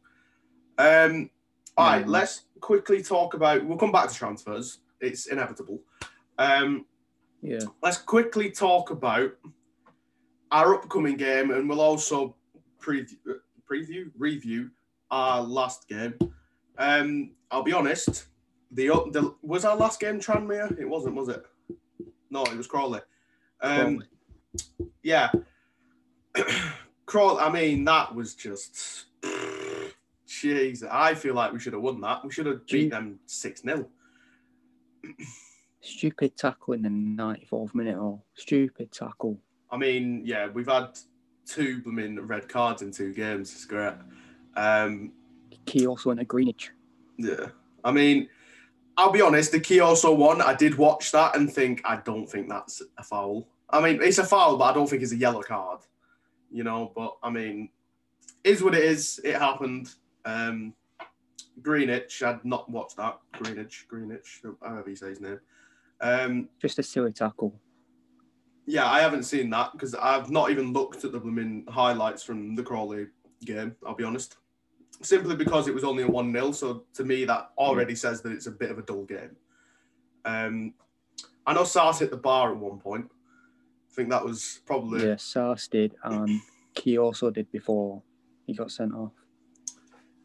Um, 0.78 1.30
all 1.76 1.86
right, 1.86 2.06
let's 2.06 2.42
quickly 2.60 3.02
talk 3.02 3.34
about. 3.34 3.64
We'll 3.64 3.78
come 3.78 3.92
back 3.92 4.08
to 4.08 4.14
transfers. 4.14 4.78
It's 5.00 5.26
inevitable. 5.26 5.80
Um, 6.38 6.86
Yeah. 7.42 7.60
let's 7.82 7.98
quickly 7.98 8.50
talk 8.50 8.90
about 8.90 9.32
our 10.50 10.74
upcoming 10.74 11.16
game, 11.16 11.50
and 11.50 11.68
we'll 11.68 11.80
also 11.80 12.36
preview, 12.80 13.16
preview, 13.70 14.10
review 14.16 14.70
our 15.10 15.42
last 15.42 15.88
game. 15.88 16.14
Um, 16.78 17.32
I'll 17.50 17.62
be 17.62 17.72
honest. 17.72 18.26
The, 18.72 18.86
the 19.12 19.34
was 19.42 19.64
our 19.64 19.76
last 19.76 20.00
game 20.00 20.18
Tranmere? 20.20 20.78
It 20.80 20.88
wasn't, 20.88 21.14
was 21.14 21.28
it? 21.28 21.44
No, 22.30 22.42
it 22.44 22.56
was 22.56 22.66
Crawley. 22.66 23.00
Um, 23.60 23.98
Crawley. 23.98 24.90
yeah. 25.02 25.30
Crawl. 27.06 27.38
I 27.38 27.50
mean, 27.50 27.84
that 27.84 28.14
was 28.14 28.34
just. 28.34 29.06
Jeez, 30.26 30.84
I 30.90 31.14
feel 31.14 31.34
like 31.34 31.52
we 31.52 31.60
should 31.60 31.72
have 31.74 31.82
won 31.82 32.00
that. 32.00 32.24
We 32.24 32.32
should 32.32 32.46
have 32.46 32.66
beat 32.66 32.90
them 32.90 33.20
six 33.26 33.62
0 33.62 33.86
Stupid 35.80 36.36
tackle 36.36 36.74
in 36.74 36.82
the 36.82 36.88
94th 36.88 37.74
minute 37.74 37.98
or 37.98 38.20
stupid 38.34 38.90
tackle. 38.90 39.38
I 39.70 39.76
mean, 39.76 40.22
yeah, 40.24 40.48
we've 40.48 40.68
had 40.68 40.98
two 41.46 41.82
blooming 41.82 42.20
red 42.26 42.48
cards 42.48 42.82
in 42.82 42.90
two 42.90 43.12
games. 43.12 43.52
It's 43.52 43.64
great. 43.64 43.94
Um, 44.56 45.12
Key 45.66 45.86
also 45.86 46.10
went 46.10 46.20
to 46.20 46.24
Greenwich. 46.26 46.70
yeah, 47.18 47.48
I 47.84 47.92
mean, 47.92 48.28
I'll 48.96 49.12
be 49.12 49.20
honest. 49.20 49.52
The 49.52 49.60
key 49.60 49.80
also 49.80 50.14
one. 50.14 50.40
I 50.40 50.54
did 50.54 50.76
watch 50.76 51.12
that 51.12 51.36
and 51.36 51.52
think 51.52 51.82
I 51.84 51.96
don't 51.96 52.26
think 52.26 52.48
that's 52.48 52.82
a 52.98 53.02
foul. 53.02 53.48
I 53.70 53.80
mean, 53.80 54.00
it's 54.02 54.18
a 54.18 54.24
foul, 54.24 54.56
but 54.56 54.64
I 54.64 54.72
don't 54.72 54.88
think 54.88 55.02
it's 55.02 55.12
a 55.12 55.16
yellow 55.16 55.42
card. 55.42 55.80
You 56.54 56.62
know, 56.62 56.92
but 56.94 57.16
I 57.20 57.30
mean, 57.30 57.68
is 58.44 58.62
what 58.62 58.76
it 58.76 58.84
is. 58.84 59.18
It 59.24 59.34
happened. 59.34 59.92
Um, 60.24 60.72
Greenwich. 61.60 62.22
I'd 62.22 62.44
not 62.44 62.70
watched 62.70 62.96
that. 62.96 63.18
Greenwich. 63.32 63.86
Greenwich. 63.88 64.40
However 64.62 64.88
you 64.88 64.94
say 64.94 65.08
his 65.08 65.20
name. 65.20 65.40
Um, 66.00 66.48
Just 66.62 66.78
a 66.78 66.84
silly 66.84 67.12
tackle. 67.12 67.58
Yeah, 68.66 68.88
I 68.88 69.00
haven't 69.00 69.24
seen 69.24 69.50
that 69.50 69.72
because 69.72 69.96
I've 69.96 70.30
not 70.30 70.50
even 70.52 70.72
looked 70.72 71.04
at 71.04 71.10
the 71.10 71.18
blooming 71.18 71.64
highlights 71.68 72.22
from 72.22 72.54
the 72.54 72.62
Crawley 72.62 73.08
game, 73.44 73.74
I'll 73.84 73.96
be 73.96 74.04
honest. 74.04 74.36
Simply 75.02 75.34
because 75.34 75.66
it 75.66 75.74
was 75.74 75.82
only 75.82 76.04
a 76.04 76.08
1 76.08 76.32
0. 76.32 76.52
So 76.52 76.84
to 76.94 77.04
me, 77.04 77.24
that 77.24 77.50
already 77.58 77.96
says 77.96 78.22
that 78.22 78.30
it's 78.30 78.46
a 78.46 78.52
bit 78.52 78.70
of 78.70 78.78
a 78.78 78.82
dull 78.82 79.04
game. 79.04 79.34
Um, 80.24 80.74
I 81.46 81.52
know 81.52 81.64
Sars 81.64 81.98
hit 81.98 82.12
the 82.12 82.16
bar 82.16 82.52
at 82.52 82.56
one 82.56 82.78
point. 82.78 83.10
I 83.94 83.96
think 83.96 84.10
that 84.10 84.24
was 84.24 84.60
probably. 84.66 85.06
Yeah, 85.06 85.14
Sars 85.16 85.68
did, 85.68 85.94
and 86.02 86.40
Key 86.74 86.98
also 86.98 87.30
did 87.30 87.50
before 87.52 88.02
he 88.44 88.52
got 88.52 88.72
sent 88.72 88.92
off. 88.92 89.12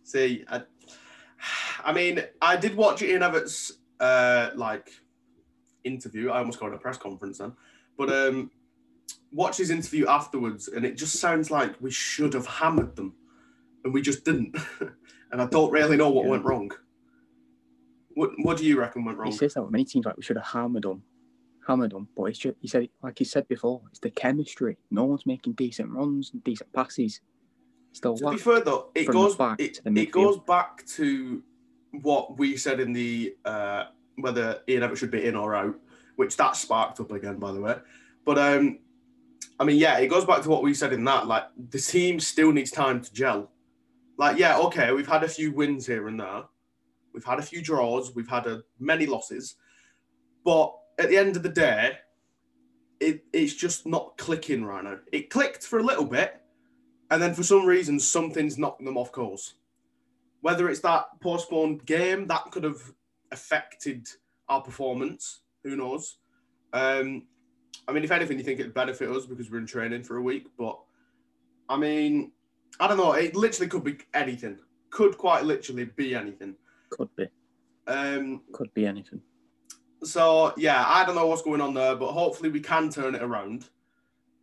See, 0.03 0.43
I, 0.49 0.63
I 1.85 1.93
mean, 1.93 2.23
I 2.41 2.57
did 2.57 2.75
watch 2.75 3.03
Ian 3.03 3.21
Evatt's 3.21 3.73
uh, 3.99 4.49
like 4.55 4.89
interview. 5.83 6.31
I 6.31 6.39
almost 6.39 6.59
got 6.59 6.73
a 6.73 6.79
press 6.79 6.97
conference 6.97 7.37
then, 7.37 7.53
but 7.95 8.09
um, 8.11 8.49
watch 9.31 9.57
his 9.57 9.69
interview 9.69 10.07
afterwards, 10.07 10.67
and 10.69 10.83
it 10.83 10.97
just 10.97 11.19
sounds 11.19 11.51
like 11.51 11.75
we 11.79 11.91
should 11.91 12.33
have 12.33 12.47
hammered 12.47 12.95
them, 12.95 13.13
and 13.83 13.93
we 13.93 14.01
just 14.01 14.25
didn't. 14.25 14.57
and 15.31 15.39
I 15.39 15.45
don't 15.45 15.71
really 15.71 15.95
know 15.95 16.09
what 16.09 16.25
Yeah. 16.25 16.31
went 16.31 16.43
wrong. 16.45 16.71
What 18.15 18.31
What 18.41 18.57
do 18.57 18.65
you 18.65 18.79
reckon 18.79 19.05
went 19.05 19.19
wrong? 19.19 19.31
He 19.31 19.37
says 19.37 19.53
that 19.53 19.61
with 19.61 19.71
many 19.71 19.85
teams, 19.85 20.07
like 20.07 20.17
we 20.17 20.23
should 20.23 20.37
have 20.37 20.47
hammered 20.47 20.81
them, 20.85 21.03
hammered 21.69 21.91
them. 21.91 22.07
But 22.17 22.25
it's 22.25 22.39
just, 22.39 22.55
he 22.61 22.67
said, 22.67 22.89
like 23.03 23.19
he 23.19 23.25
said 23.25 23.47
before, 23.47 23.81
it's 23.89 23.99
the 23.99 24.09
chemistry. 24.09 24.77
No 24.89 25.05
one's 25.05 25.25
making 25.25 25.53
decent 25.53 25.91
runs 25.91 26.31
and 26.33 26.43
decent 26.43 26.73
passes. 26.73 27.21
The 28.01 28.13
To 28.15 28.31
be 28.31 28.37
fair 28.37 28.61
though, 28.61 28.91
it 28.93 29.07
goes 29.07 29.35
back 29.35 29.59
it, 29.59 29.79
it 29.83 30.11
goes 30.11 30.37
back 30.39 30.85
to 30.97 31.41
what 32.01 32.37
we 32.37 32.55
said 32.55 32.79
in 32.79 32.93
the 32.93 33.35
uh, 33.45 33.85
whether 34.17 34.61
Ian 34.69 34.83
Evatt 34.83 34.97
should 34.97 35.11
be 35.11 35.25
in 35.25 35.35
or 35.35 35.55
out, 35.55 35.75
which 36.15 36.37
that 36.37 36.55
sparked 36.55 36.99
up 36.99 37.11
again, 37.11 37.39
by 37.39 37.51
the 37.51 37.59
way. 37.59 37.75
But 38.25 38.37
um, 38.37 38.79
I 39.59 39.63
mean, 39.63 39.77
yeah, 39.77 39.97
it 39.97 40.07
goes 40.07 40.23
back 40.23 40.43
to 40.43 40.49
what 40.49 40.61
we 40.61 40.75
said 40.75 40.93
in 40.93 41.03
that. 41.05 41.25
Like 41.25 41.45
the 41.71 41.79
team 41.79 42.19
still 42.19 42.51
needs 42.51 42.69
time 42.69 43.01
to 43.01 43.11
gel. 43.11 43.49
Like, 44.17 44.37
yeah, 44.37 44.57
okay, 44.59 44.91
we've 44.91 45.07
had 45.07 45.23
a 45.23 45.27
few 45.27 45.51
wins 45.51 45.87
here 45.87 46.07
and 46.09 46.19
there, 46.19 46.43
we've 47.13 47.23
had 47.23 47.39
a 47.39 47.41
few 47.41 47.61
draws, 47.61 48.13
we've 48.13 48.27
had 48.27 48.45
a, 48.47 48.61
many 48.77 49.05
losses, 49.05 49.55
but 50.43 50.75
at 50.99 51.09
the 51.09 51.17
end 51.17 51.35
of 51.35 51.43
the 51.43 51.49
day, 51.49 51.97
it, 52.99 53.23
it's 53.31 53.55
just 53.55 53.87
not 53.87 54.17
clicking 54.17 54.65
right 54.65 54.83
now. 54.83 54.97
It 55.11 55.29
clicked 55.29 55.63
for 55.65 55.79
a 55.79 55.83
little 55.83 56.05
bit, 56.05 56.41
and 57.09 57.21
then 57.21 57.33
for 57.33 57.43
some 57.43 57.65
reason, 57.65 57.99
something's 57.99 58.57
knocked 58.57 58.83
them 58.83 58.97
off 58.97 59.11
course. 59.11 59.55
Whether 60.41 60.69
it's 60.69 60.81
that 60.81 61.05
postponed 61.21 61.85
game 61.85 62.27
that 62.27 62.51
could 62.51 62.63
have 62.63 62.81
affected 63.31 64.07
our 64.49 64.61
performance, 64.61 65.41
who 65.63 65.75
knows? 65.75 66.17
Um, 66.73 67.23
I 67.87 67.93
mean, 67.93 68.03
if 68.03 68.11
anything, 68.11 68.37
you 68.37 68.43
think 68.43 68.59
it'd 68.59 68.73
benefit 68.73 69.09
us 69.09 69.25
because 69.25 69.49
we're 69.49 69.57
in 69.57 69.65
training 69.65 70.03
for 70.03 70.17
a 70.17 70.21
week, 70.21 70.47
but 70.57 70.77
I 71.69 71.77
mean, 71.77 72.31
I 72.79 72.87
don't 72.87 72.97
know. 72.97 73.13
It 73.13 73.35
literally 73.35 73.69
could 73.69 73.83
be 73.83 73.97
anything. 74.13 74.57
Could 74.89 75.17
quite 75.17 75.43
literally 75.45 75.85
be 75.85 76.15
anything. 76.15 76.55
could 76.89 77.09
be, 77.15 77.27
Um, 77.87 78.41
could 78.51 78.73
be 78.73 78.85
anything. 78.85 79.21
So 80.03 80.53
yeah, 80.57 80.83
I 80.87 81.05
don't 81.05 81.15
know 81.15 81.27
what's 81.27 81.41
going 81.41 81.61
on 81.61 81.73
there, 81.73 81.95
but 81.95 82.11
hopefully 82.11 82.49
we 82.49 82.59
can 82.59 82.89
turn 82.89 83.15
it 83.15 83.21
around. 83.21 83.65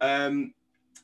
Um, 0.00 0.52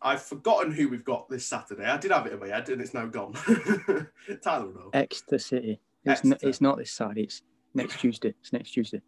I've 0.01 0.23
forgotten 0.23 0.73
who 0.73 0.89
we've 0.89 1.05
got 1.05 1.29
this 1.29 1.47
Saturday. 1.47 1.85
I 1.85 1.97
did 1.97 2.11
have 2.11 2.27
it 2.27 2.33
in 2.33 2.41
my 2.41 2.49
head, 2.49 2.69
and 2.69 2.81
it's 2.81 2.95
now 2.95 3.07
gone. 3.07 3.35
Tyler 4.43 4.73
know. 4.73 4.91
Exeter 4.93 5.39
City. 5.39 5.81
It's, 6.05 6.25
n- 6.25 6.33
Exeter. 6.33 6.49
it's 6.49 6.61
not 6.61 6.79
this 6.79 6.91
side. 6.91 7.19
It's 7.19 7.43
next 7.75 8.01
Tuesday. 8.01 8.35
It's 8.41 8.53
next 8.53 8.73
Tuesday. 8.73 9.01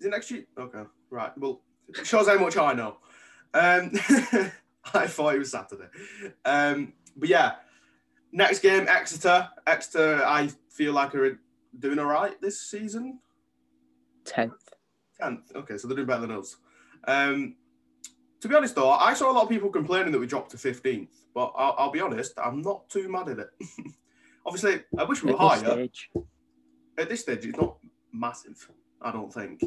Is 0.00 0.06
it 0.06 0.10
next 0.10 0.28
Tuesday? 0.28 0.46
Okay, 0.58 0.82
right. 1.10 1.36
Well, 1.38 1.62
it 1.88 2.06
shows 2.06 2.26
how 2.26 2.38
much 2.38 2.56
I 2.56 2.72
know. 2.72 2.96
Um, 3.54 3.92
I 4.94 5.06
thought 5.06 5.34
it 5.34 5.38
was 5.38 5.52
Saturday. 5.52 5.88
Um, 6.44 6.94
but 7.16 7.28
yeah, 7.28 7.52
next 8.32 8.60
game, 8.60 8.86
Exeter. 8.88 9.48
Exeter, 9.66 10.22
I 10.24 10.50
feel 10.68 10.92
like 10.92 11.14
are 11.14 11.38
doing 11.78 11.98
all 11.98 12.06
right 12.06 12.40
this 12.40 12.60
season. 12.60 13.20
Tenth. 14.24 14.52
Tenth. 15.20 15.52
Okay, 15.54 15.76
so 15.76 15.88
they're 15.88 15.96
doing 15.96 16.06
better 16.06 16.22
than 16.22 16.32
us. 16.32 16.56
Um, 17.06 17.56
to 18.40 18.48
be 18.48 18.54
honest, 18.54 18.74
though, 18.74 18.90
I 18.90 19.14
saw 19.14 19.30
a 19.30 19.34
lot 19.34 19.44
of 19.44 19.48
people 19.48 19.68
complaining 19.68 20.12
that 20.12 20.18
we 20.18 20.26
dropped 20.26 20.50
to 20.52 20.58
fifteenth, 20.58 21.24
but 21.34 21.52
I'll, 21.56 21.74
I'll 21.78 21.90
be 21.90 22.00
honest, 22.00 22.32
I'm 22.42 22.62
not 22.62 22.88
too 22.88 23.08
mad 23.08 23.28
at 23.28 23.38
it. 23.38 23.50
Obviously, 24.46 24.82
I 24.96 25.04
wish 25.04 25.22
we 25.22 25.32
were 25.32 25.38
this 25.38 25.62
higher. 25.62 25.88
At 26.98 27.08
this 27.08 27.20
stage, 27.20 27.44
it's 27.44 27.58
not 27.58 27.76
massive. 28.12 28.70
I 29.00 29.12
don't 29.12 29.32
think. 29.32 29.60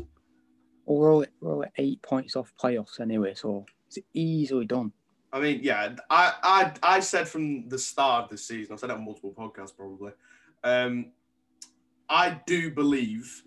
well, 0.86 0.98
we're 0.98 1.13
all, 1.13 1.25
we're 1.41 1.55
all 1.55 1.63
at 1.63 1.72
eight 1.77 2.01
points 2.01 2.36
off 2.36 2.53
playoffs 2.62 3.00
anyway, 3.00 3.33
so 3.36 3.65
it's 3.88 4.00
easily 4.13 4.65
done. 4.65 4.91
I 5.31 5.39
mean, 5.39 5.62
yeah, 5.63 5.95
I, 6.12 6.33
I, 6.43 6.72
I 6.83 7.00
said 7.00 7.27
from 7.27 7.67
the 7.67 7.79
start 7.79 8.25
of 8.25 8.29
this 8.29 8.48
season, 8.48 8.74
I 8.74 8.77
said 8.77 8.91
it 8.91 8.93
on 8.93 9.03
multiple 9.03 9.33
podcasts 9.36 9.75
probably. 9.75 10.12
Um, 10.63 11.12
I 12.07 12.39
do 12.45 12.69
believe 12.69 13.43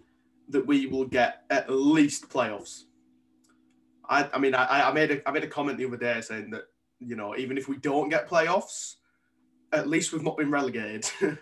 that 0.49 0.67
we 0.67 0.87
will 0.87 1.07
get 1.07 1.43
at 1.51 1.71
least 1.71 2.29
playoffs. 2.29 2.85
I, 4.09 4.29
I 4.33 4.39
mean, 4.39 4.55
I, 4.55 4.89
I 4.89 4.93
made 4.93 5.11
a, 5.11 5.29
I 5.29 5.33
made 5.33 5.45
a 5.45 5.49
comment 5.49 5.79
the 5.79 5.87
other 5.87 5.97
day 5.97 6.21
saying 6.21 6.51
that 6.51 6.65
you 7.01 7.17
know 7.17 7.37
even 7.37 7.59
if 7.59 7.69
we 7.69 7.77
don't 7.77 8.09
get 8.09 8.29
playoffs, 8.29 8.97
at 9.73 9.89
least 9.89 10.13
we've 10.13 10.23
not 10.23 10.37
been 10.37 10.51
relegated. 10.51 11.09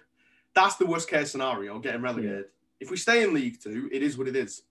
That's 0.54 0.76
the 0.76 0.86
worst 0.86 1.10
case 1.10 1.30
scenario, 1.30 1.78
getting 1.78 2.00
relegated. 2.00 2.46
If 2.80 2.90
we 2.90 2.96
stay 2.96 3.22
in 3.22 3.34
League 3.34 3.60
Two, 3.60 3.88
it 3.92 4.02
is 4.02 4.16
what 4.16 4.28
it 4.28 4.36
is. 4.36 4.62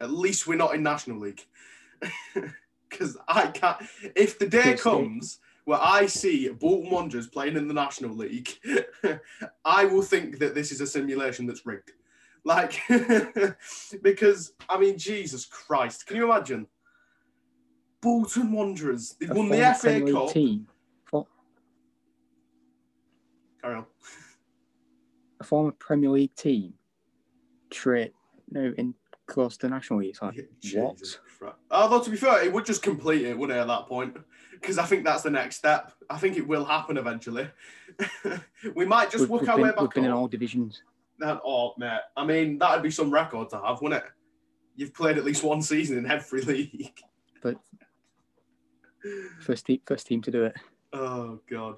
At 0.00 0.10
least 0.10 0.46
we're 0.46 0.56
not 0.56 0.74
in 0.74 0.82
National 0.82 1.18
League. 1.18 1.44
Because 2.88 3.16
I 3.28 3.46
can't. 3.46 3.80
If 4.16 4.40
the 4.40 4.48
day 4.48 4.74
comes 4.74 5.38
where 5.64 5.78
I 5.80 6.06
see 6.06 6.48
Bolton 6.48 6.90
Wanderers 6.90 7.28
playing 7.28 7.56
in 7.56 7.68
the 7.68 7.74
National 7.74 8.14
League, 8.14 8.50
I 9.64 9.84
will 9.84 10.02
think 10.02 10.40
that 10.40 10.56
this 10.56 10.72
is 10.72 10.80
a 10.80 10.86
simulation 10.88 11.46
that's 11.46 11.64
rigged. 11.64 11.92
Like, 12.44 12.80
because 14.02 14.52
I 14.68 14.78
mean, 14.78 14.98
Jesus 14.98 15.44
Christ, 15.46 16.06
can 16.06 16.16
you 16.16 16.24
imagine? 16.30 16.66
Bolton 18.00 18.52
Wanderers, 18.52 19.14
they've 19.20 19.30
A 19.30 19.34
won 19.34 19.48
the 19.50 19.74
FA 19.78 20.00
Cup. 20.10 20.30
team, 20.30 20.66
for, 21.04 21.26
Carry 23.62 23.76
on. 23.76 23.86
a 25.38 25.44
former 25.44 25.72
Premier 25.72 26.08
League 26.10 26.34
team, 26.34 26.74
trade 27.70 28.12
no 28.50 28.72
in 28.78 28.94
close 29.26 29.56
to 29.58 29.66
the 29.66 29.70
National 29.70 30.00
League. 30.00 30.10
It's 30.10 30.22
like 30.22 30.36
what? 30.36 30.96
Jesus 30.96 31.18
Christ. 31.38 31.56
Although 31.70 32.02
to 32.02 32.10
be 32.10 32.16
fair, 32.16 32.44
it 32.44 32.52
would 32.52 32.66
just 32.66 32.82
complete 32.82 33.22
it, 33.24 33.36
wouldn't 33.38 33.56
it, 33.56 33.60
at 33.60 33.66
that 33.68 33.86
point? 33.86 34.16
Because 34.52 34.78
I 34.78 34.84
think 34.84 35.04
that's 35.04 35.22
the 35.22 35.30
next 35.30 35.56
step. 35.56 35.92
I 36.08 36.18
think 36.18 36.36
it 36.36 36.46
will 36.46 36.64
happen 36.64 36.96
eventually. 36.98 37.48
we 38.74 38.84
might 38.84 39.10
just 39.10 39.22
We've, 39.22 39.30
work 39.30 39.40
we've 39.42 39.50
our 39.50 39.56
been, 39.56 39.64
way 39.64 39.70
back 39.70 39.80
we've 39.80 39.90
been 39.90 40.04
in 40.04 40.10
all 40.10 40.28
divisions. 40.28 40.82
That, 41.20 41.40
oh, 41.44 41.74
mate. 41.76 42.00
I 42.16 42.24
mean, 42.24 42.58
that'd 42.58 42.82
be 42.82 42.90
some 42.90 43.10
record 43.10 43.50
to 43.50 43.60
have, 43.60 43.80
wouldn't 43.82 44.02
it? 44.02 44.10
You've 44.74 44.94
played 44.94 45.18
at 45.18 45.24
least 45.24 45.44
one 45.44 45.60
season 45.62 45.98
in 45.98 46.10
every 46.10 46.40
league. 46.42 46.98
But 47.42 47.56
first 49.40 49.66
team, 49.66 49.80
first 49.86 50.06
team 50.06 50.22
to 50.22 50.30
do 50.30 50.44
it. 50.44 50.56
Oh, 50.92 51.40
God. 51.48 51.76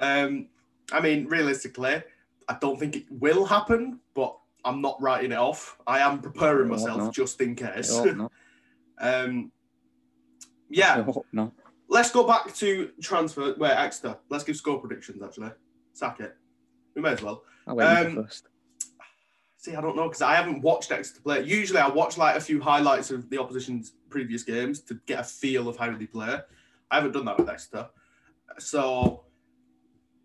Um, 0.00 0.48
I 0.92 1.00
mean, 1.00 1.26
realistically, 1.26 2.02
I 2.48 2.56
don't 2.60 2.78
think 2.78 2.96
it 2.96 3.04
will 3.10 3.44
happen, 3.44 4.00
but 4.14 4.36
I'm 4.64 4.82
not 4.82 5.00
writing 5.00 5.30
it 5.32 5.38
off. 5.38 5.78
I 5.86 6.00
am 6.00 6.20
preparing 6.20 6.66
I 6.66 6.70
myself 6.72 6.98
not. 6.98 7.14
just 7.14 7.40
in 7.40 7.54
case. 7.54 7.96
um, 8.98 9.52
yeah, 10.68 11.04
let's 11.88 12.10
go 12.10 12.26
back 12.26 12.52
to 12.56 12.90
transfer. 13.00 13.54
Wait, 13.56 13.70
Exeter. 13.70 14.16
Let's 14.28 14.44
give 14.44 14.56
score 14.56 14.80
predictions, 14.80 15.22
actually. 15.22 15.50
Sack 15.92 16.20
it. 16.20 16.36
We 16.94 17.02
may 17.02 17.10
as 17.10 17.22
well. 17.22 17.44
Um, 17.66 18.14
first. 18.16 18.48
See, 19.60 19.74
I 19.74 19.82
don't 19.82 19.94
know 19.94 20.08
because 20.08 20.22
I 20.22 20.36
haven't 20.36 20.62
watched 20.62 20.90
Exeter 20.90 21.20
play. 21.20 21.42
Usually, 21.42 21.80
I 21.80 21.88
watch 21.88 22.16
like 22.16 22.34
a 22.34 22.40
few 22.40 22.62
highlights 22.62 23.10
of 23.10 23.28
the 23.28 23.38
opposition's 23.38 23.92
previous 24.08 24.42
games 24.42 24.80
to 24.80 24.94
get 25.04 25.20
a 25.20 25.22
feel 25.22 25.68
of 25.68 25.76
how 25.76 25.94
they 25.94 26.06
play. 26.06 26.38
I 26.90 26.94
haven't 26.94 27.12
done 27.12 27.26
that 27.26 27.36
with 27.36 27.50
Exeter. 27.50 27.90
So 28.58 29.24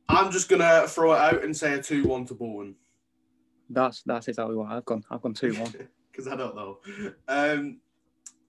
I'm 0.08 0.32
just 0.32 0.48
gonna 0.48 0.88
throw 0.88 1.14
it 1.14 1.20
out 1.20 1.44
and 1.44 1.56
say 1.56 1.74
a 1.74 1.84
two-one 1.84 2.26
to 2.28 2.34
Bolton 2.34 2.76
That's 3.70 4.04
that's 4.04 4.30
exactly 4.30 4.56
what 4.56 4.72
I've 4.72 4.86
gone. 4.86 5.04
I've 5.12 5.22
gone 5.22 5.34
two 5.34 5.54
one. 5.56 5.74
because 6.10 6.28
I 6.32 6.38
don't 6.38 6.56
know. 6.56 6.78
Um, 7.28 7.82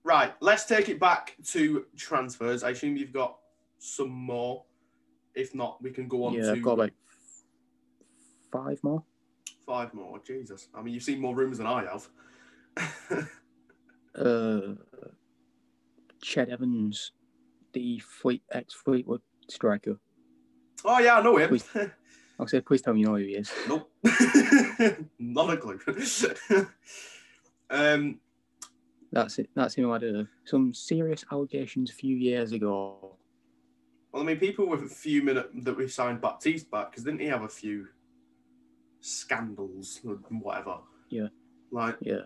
right, 0.05 0.35
let's 0.39 0.67
take 0.67 0.89
it 0.89 1.01
back 1.01 1.35
to 1.49 1.87
transfers. 1.97 2.63
I 2.63 2.71
assume 2.71 2.97
you've 2.97 3.13
got 3.13 3.39
some 3.81 4.11
more. 4.11 4.65
If 5.35 5.53
not, 5.53 5.83
we 5.83 5.91
can 5.91 6.07
go 6.07 6.27
on 6.27 6.35
yeah, 6.35 6.43
to 6.43 6.53
I've 6.53 6.63
got 6.63 6.79
like 6.79 6.95
five 8.53 8.79
more. 8.85 9.03
Five 9.67 9.93
more. 9.93 10.21
Jesus, 10.25 10.69
I 10.75 10.81
mean, 10.81 10.95
you've 10.95 11.03
seen 11.03 11.21
more 11.21 11.35
rumours 11.35 11.59
than 11.59 11.67
I 11.67 11.85
have. 11.85 12.09
Uh, 14.19 14.73
Ched 16.25 16.49
Evans, 16.49 17.13
the 17.75 17.99
Fleet 17.99 18.43
ex 18.51 18.73
Fleetwood 18.73 19.21
striker. 19.51 19.99
oh 20.87 20.99
yeah, 21.01 21.19
I 21.19 21.23
know 21.23 21.37
him. 21.37 21.51
Please. 21.51 21.69
I'll 22.41 22.47
say, 22.47 22.63
please 22.63 22.81
tell 22.81 22.95
me 22.95 23.01
you 23.01 23.07
know 23.09 23.17
who 23.17 23.19
he 23.25 23.35
is. 23.35 23.53
Nope. 23.69 23.91
Not 25.19 25.53
a 25.53 25.57
clue. 25.59 25.79
um, 27.69 28.19
That's 29.13 29.39
it. 29.39 29.51
That's 29.55 29.75
him 29.75 29.91
had 29.91 30.03
uh, 30.05 30.25
some 30.47 30.73
serious 30.73 31.23
allegations 31.31 31.91
a 31.91 31.95
few 31.95 32.17
years 32.17 32.53
ago. 32.53 33.19
well, 34.13 34.23
I 34.23 34.25
mean, 34.25 34.39
people 34.39 34.67
were 34.67 34.79
fuming 34.79 35.37
at- 35.37 35.63
that 35.63 35.77
we 35.77 35.89
signed 35.89 36.23
Baptiste 36.23 36.71
back 36.71 36.91
because 36.91 37.05
didn't 37.05 37.21
he 37.21 37.27
have 37.27 37.43
a 37.43 37.49
few 37.51 37.89
scandals 39.07 40.01
and 40.05 40.41
whatever? 40.43 40.79
Yeah. 41.11 41.29
Like, 41.71 41.97
Yeah, 42.01 42.23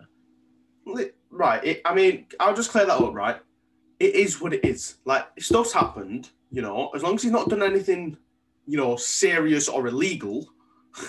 li- 0.85 1.11
right. 1.29 1.63
It, 1.63 1.81
I 1.85 1.93
mean, 1.93 2.27
I'll 2.39 2.55
just 2.55 2.71
clear 2.71 2.85
that 2.85 2.99
up, 3.01 3.13
right? 3.13 3.39
It 3.99 4.15
is 4.15 4.39
what 4.41 4.53
it 4.53 4.65
is. 4.65 4.95
Like, 5.05 5.27
stuff's 5.39 5.73
happened, 5.73 6.29
you 6.51 6.61
know, 6.61 6.89
as 6.95 7.03
long 7.03 7.15
as 7.15 7.23
he's 7.23 7.31
not 7.31 7.49
done 7.49 7.63
anything, 7.63 8.17
you 8.67 8.77
know, 8.77 8.95
serious 8.95 9.67
or 9.67 9.87
illegal, 9.87 10.47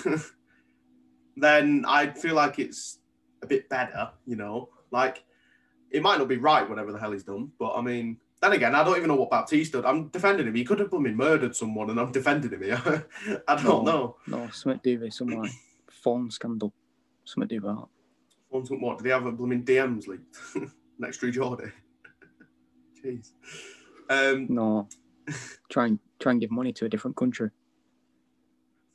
then 1.37 1.85
I 1.87 2.09
feel 2.11 2.35
like 2.35 2.59
it's 2.59 2.99
a 3.43 3.47
bit 3.47 3.69
better, 3.69 4.11
you 4.27 4.37
know. 4.37 4.69
Like, 4.91 5.25
it 5.91 6.03
might 6.03 6.19
not 6.19 6.29
be 6.29 6.37
right, 6.37 6.69
whatever 6.69 6.93
the 6.93 6.99
hell 6.99 7.13
he's 7.13 7.25
done, 7.25 7.51
but 7.59 7.75
I 7.75 7.81
mean, 7.81 8.19
then 8.43 8.53
again, 8.53 8.75
I 8.75 8.83
don't 8.83 8.97
even 8.97 9.09
know 9.09 9.15
what 9.15 9.31
Baptiste 9.31 9.73
did. 9.73 9.85
I'm 9.85 10.09
defending 10.09 10.49
him. 10.49 10.55
He 10.55 10.65
could 10.65 10.81
have 10.81 10.91
blooming 10.91 11.17
murdered 11.17 11.55
someone, 11.55 11.91
and 11.91 12.01
I'm 12.01 12.11
defending 12.11 12.51
him 12.51 12.63
here. 12.63 13.07
I 13.49 13.63
don't 13.63 13.85
know. 13.85 14.17
no, 14.27 14.51
something 14.51 14.81
do 14.83 14.99
with 15.01 15.15
some 15.15 15.29
like 15.29 15.53
phone 15.89 16.29
scandal. 16.31 16.73
Something 17.25 17.49
do 17.49 17.61
that. 17.61 17.85
Once, 18.51 18.69
what? 18.71 18.99
Did 18.99 19.05
they 19.05 19.11
have 19.11 19.27
a 19.27 19.33
blooming 19.33 19.65
DMs 19.65 20.09
leaked 20.09 20.37
next 20.99 21.19
to 21.19 21.31
Jordy? 21.31 21.71
Jeez. 23.05 23.31
Um, 24.11 24.49
No, 24.51 24.89
try 25.71 25.87
and 25.87 25.99
try 26.19 26.33
and 26.33 26.41
give 26.41 26.51
money 26.51 26.73
to 26.73 26.85
a 26.85 26.89
different 26.89 27.17
country. 27.17 27.51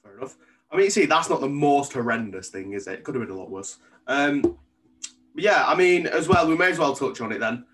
fair 0.03 0.17
enough. 0.17 0.35
I 0.69 0.75
mean, 0.75 0.85
you 0.85 0.91
see, 0.91 1.05
that's 1.05 1.29
not 1.29 1.39
the 1.39 1.47
most 1.47 1.93
horrendous 1.93 2.49
thing, 2.49 2.73
is 2.73 2.87
it? 2.87 2.95
It 2.95 3.03
could 3.05 3.15
have 3.15 3.25
been 3.25 3.33
a 3.33 3.39
lot 3.39 3.49
worse. 3.49 3.77
Um, 4.07 4.57
yeah, 5.35 5.65
I 5.65 5.75
mean, 5.75 6.05
as 6.07 6.27
well, 6.27 6.45
we 6.47 6.57
may 6.57 6.69
as 6.71 6.77
well 6.77 6.93
touch 6.93 7.21
on 7.21 7.31
it 7.31 7.39
then. 7.39 7.65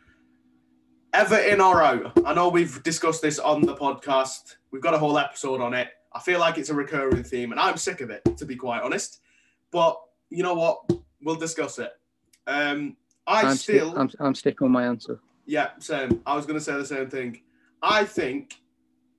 Everton 1.14 1.62
or 1.62 1.84
out? 1.84 2.12
I 2.26 2.34
know 2.34 2.50
we've 2.50 2.82
discussed 2.82 3.22
this 3.22 3.38
on 3.38 3.62
the 3.62 3.76
podcast. 3.76 4.56
We've 4.72 4.82
got 4.82 4.96
a 4.96 4.98
whole 4.98 5.20
episode 5.20 5.62
on 5.62 5.76
it. 5.76 5.90
I 6.12 6.20
feel 6.20 6.40
like 6.40 6.58
it's 6.58 6.70
a 6.70 6.74
recurring 6.74 7.24
theme, 7.24 7.52
and 7.52 7.60
I'm 7.60 7.78
sick 7.78 8.02
of 8.02 8.10
it, 8.10 8.24
to 8.38 8.46
be 8.46 8.56
quite 8.56 8.82
honest. 8.82 9.22
But 9.72 10.00
you 10.32 10.42
know 10.42 10.56
what? 10.56 10.92
We'll 11.22 11.36
discuss 11.36 11.78
it. 11.78 11.92
Um, 12.48 12.98
I 13.28 13.42
I'm 13.42 13.56
sti- 13.56 13.74
still. 13.76 13.98
I'm, 13.98 14.10
I'm 14.20 14.34
sticking 14.34 14.66
with 14.66 14.72
my 14.72 14.86
answer. 14.86 15.20
Yeah, 15.46 15.70
same. 15.78 16.22
I 16.26 16.36
was 16.36 16.48
going 16.48 16.58
to 16.58 16.64
say 16.64 16.74
the 16.74 16.86
same 16.86 17.10
thing. 17.10 17.42
I 17.82 18.06
think, 18.06 18.60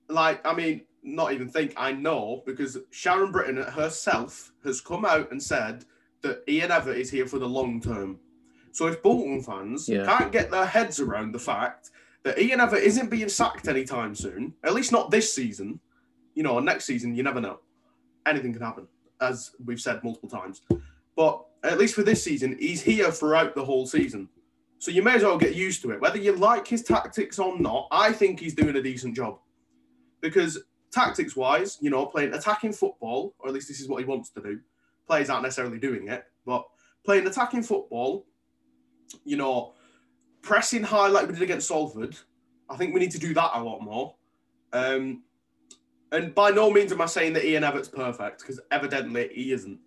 like, 0.09 0.45
I 0.45 0.53
mean, 0.53 0.81
not 1.01 1.31
even 1.31 1.47
think, 1.47 1.73
I 1.77 1.93
know 1.93 2.43
because 2.45 2.77
Sharon 2.91 3.31
Brittan 3.31 3.57
herself 3.57 4.51
has 4.65 4.81
come 4.81 5.05
out 5.05 5.31
and 5.31 5.41
said 5.41 5.85
that 6.23 6.43
Ian 6.49 6.71
Evatt 6.71 6.97
is 6.97 7.09
here 7.09 7.27
for 7.27 7.39
the 7.39 7.47
long 7.47 7.79
term. 7.79 8.19
So 8.75 8.87
if 8.87 9.01
Bolton 9.01 9.41
fans 9.41 9.87
Yeah. 9.87 10.05
can't 10.05 10.33
get 10.33 10.51
their 10.51 10.65
heads 10.65 10.99
around 10.99 11.31
the 11.31 11.39
fact 11.39 11.91
that 12.23 12.37
Ian 12.37 12.59
Evatt 12.59 12.81
isn't 12.81 13.09
being 13.09 13.29
sacked 13.29 13.69
anytime 13.69 14.13
soon, 14.13 14.53
at 14.65 14.73
least 14.73 14.91
not 14.91 15.11
this 15.11 15.33
season, 15.33 15.79
you 16.33 16.43
know, 16.43 16.59
next 16.59 16.83
season, 16.83 17.15
you 17.15 17.23
never 17.23 17.39
know. 17.39 17.61
Anything 18.25 18.51
can 18.51 18.61
happen, 18.61 18.85
as 19.21 19.55
we've 19.63 19.79
said 19.79 20.03
multiple 20.03 20.27
times. 20.27 20.61
But 21.15 21.45
at 21.63 21.77
least 21.77 21.95
for 21.95 22.03
this 22.03 22.21
season, 22.21 22.57
he's 22.59 22.81
here 22.81 23.13
throughout 23.13 23.55
the 23.55 23.63
whole 23.63 23.87
season. 23.87 24.27
So 24.79 24.91
you 24.91 25.01
may 25.01 25.13
as 25.15 25.23
well 25.23 25.37
get 25.37 25.55
used 25.55 25.81
to 25.83 25.91
it. 25.91 26.01
Whether 26.01 26.17
you 26.17 26.33
like 26.33 26.67
his 26.67 26.83
tactics 26.83 27.39
or 27.39 27.57
not, 27.57 27.87
I 27.91 28.11
think 28.11 28.41
he's 28.41 28.53
doing 28.53 28.75
a 28.75 28.81
decent 28.81 29.15
job. 29.15 29.39
Because 30.19 30.61
tactics 30.91 31.33
wise, 31.37 31.77
you 31.79 31.89
know, 31.89 32.05
playing 32.07 32.33
attacking 32.33 32.73
football, 32.73 33.35
or 33.39 33.47
at 33.47 33.53
least 33.53 33.69
this 33.69 33.79
is 33.79 33.87
what 33.87 33.99
he 34.01 34.05
wants 34.05 34.31
to 34.31 34.41
do. 34.41 34.59
Players 35.07 35.29
aren't 35.29 35.43
necessarily 35.43 35.79
doing 35.79 36.09
it, 36.09 36.25
but 36.45 36.67
playing 37.05 37.25
attacking 37.25 37.63
football, 37.63 38.25
you 39.23 39.37
know, 39.37 39.73
pressing 40.41 40.83
high 40.83 41.07
like 41.07 41.27
we 41.27 41.33
did 41.33 41.41
against 41.41 41.67
Salford, 41.67 42.15
I 42.69 42.77
think 42.77 42.93
we 42.93 42.99
need 42.99 43.11
to 43.11 43.19
do 43.19 43.33
that 43.33 43.51
a 43.53 43.63
lot 43.63 43.81
more. 43.81 44.15
Um, 44.73 45.23
and 46.11 46.33
by 46.33 46.51
no 46.51 46.71
means 46.71 46.91
am 46.91 47.01
I 47.01 47.05
saying 47.05 47.33
that 47.33 47.45
Ian 47.45 47.63
Evatt's 47.63 47.87
perfect, 47.87 48.39
because 48.39 48.59
evidently 48.71 49.29
he 49.33 49.51
isn't. 49.51 49.79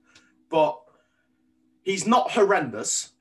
But 0.50 0.78
he's 1.82 2.06
not 2.06 2.30
horrendous. 2.30 3.12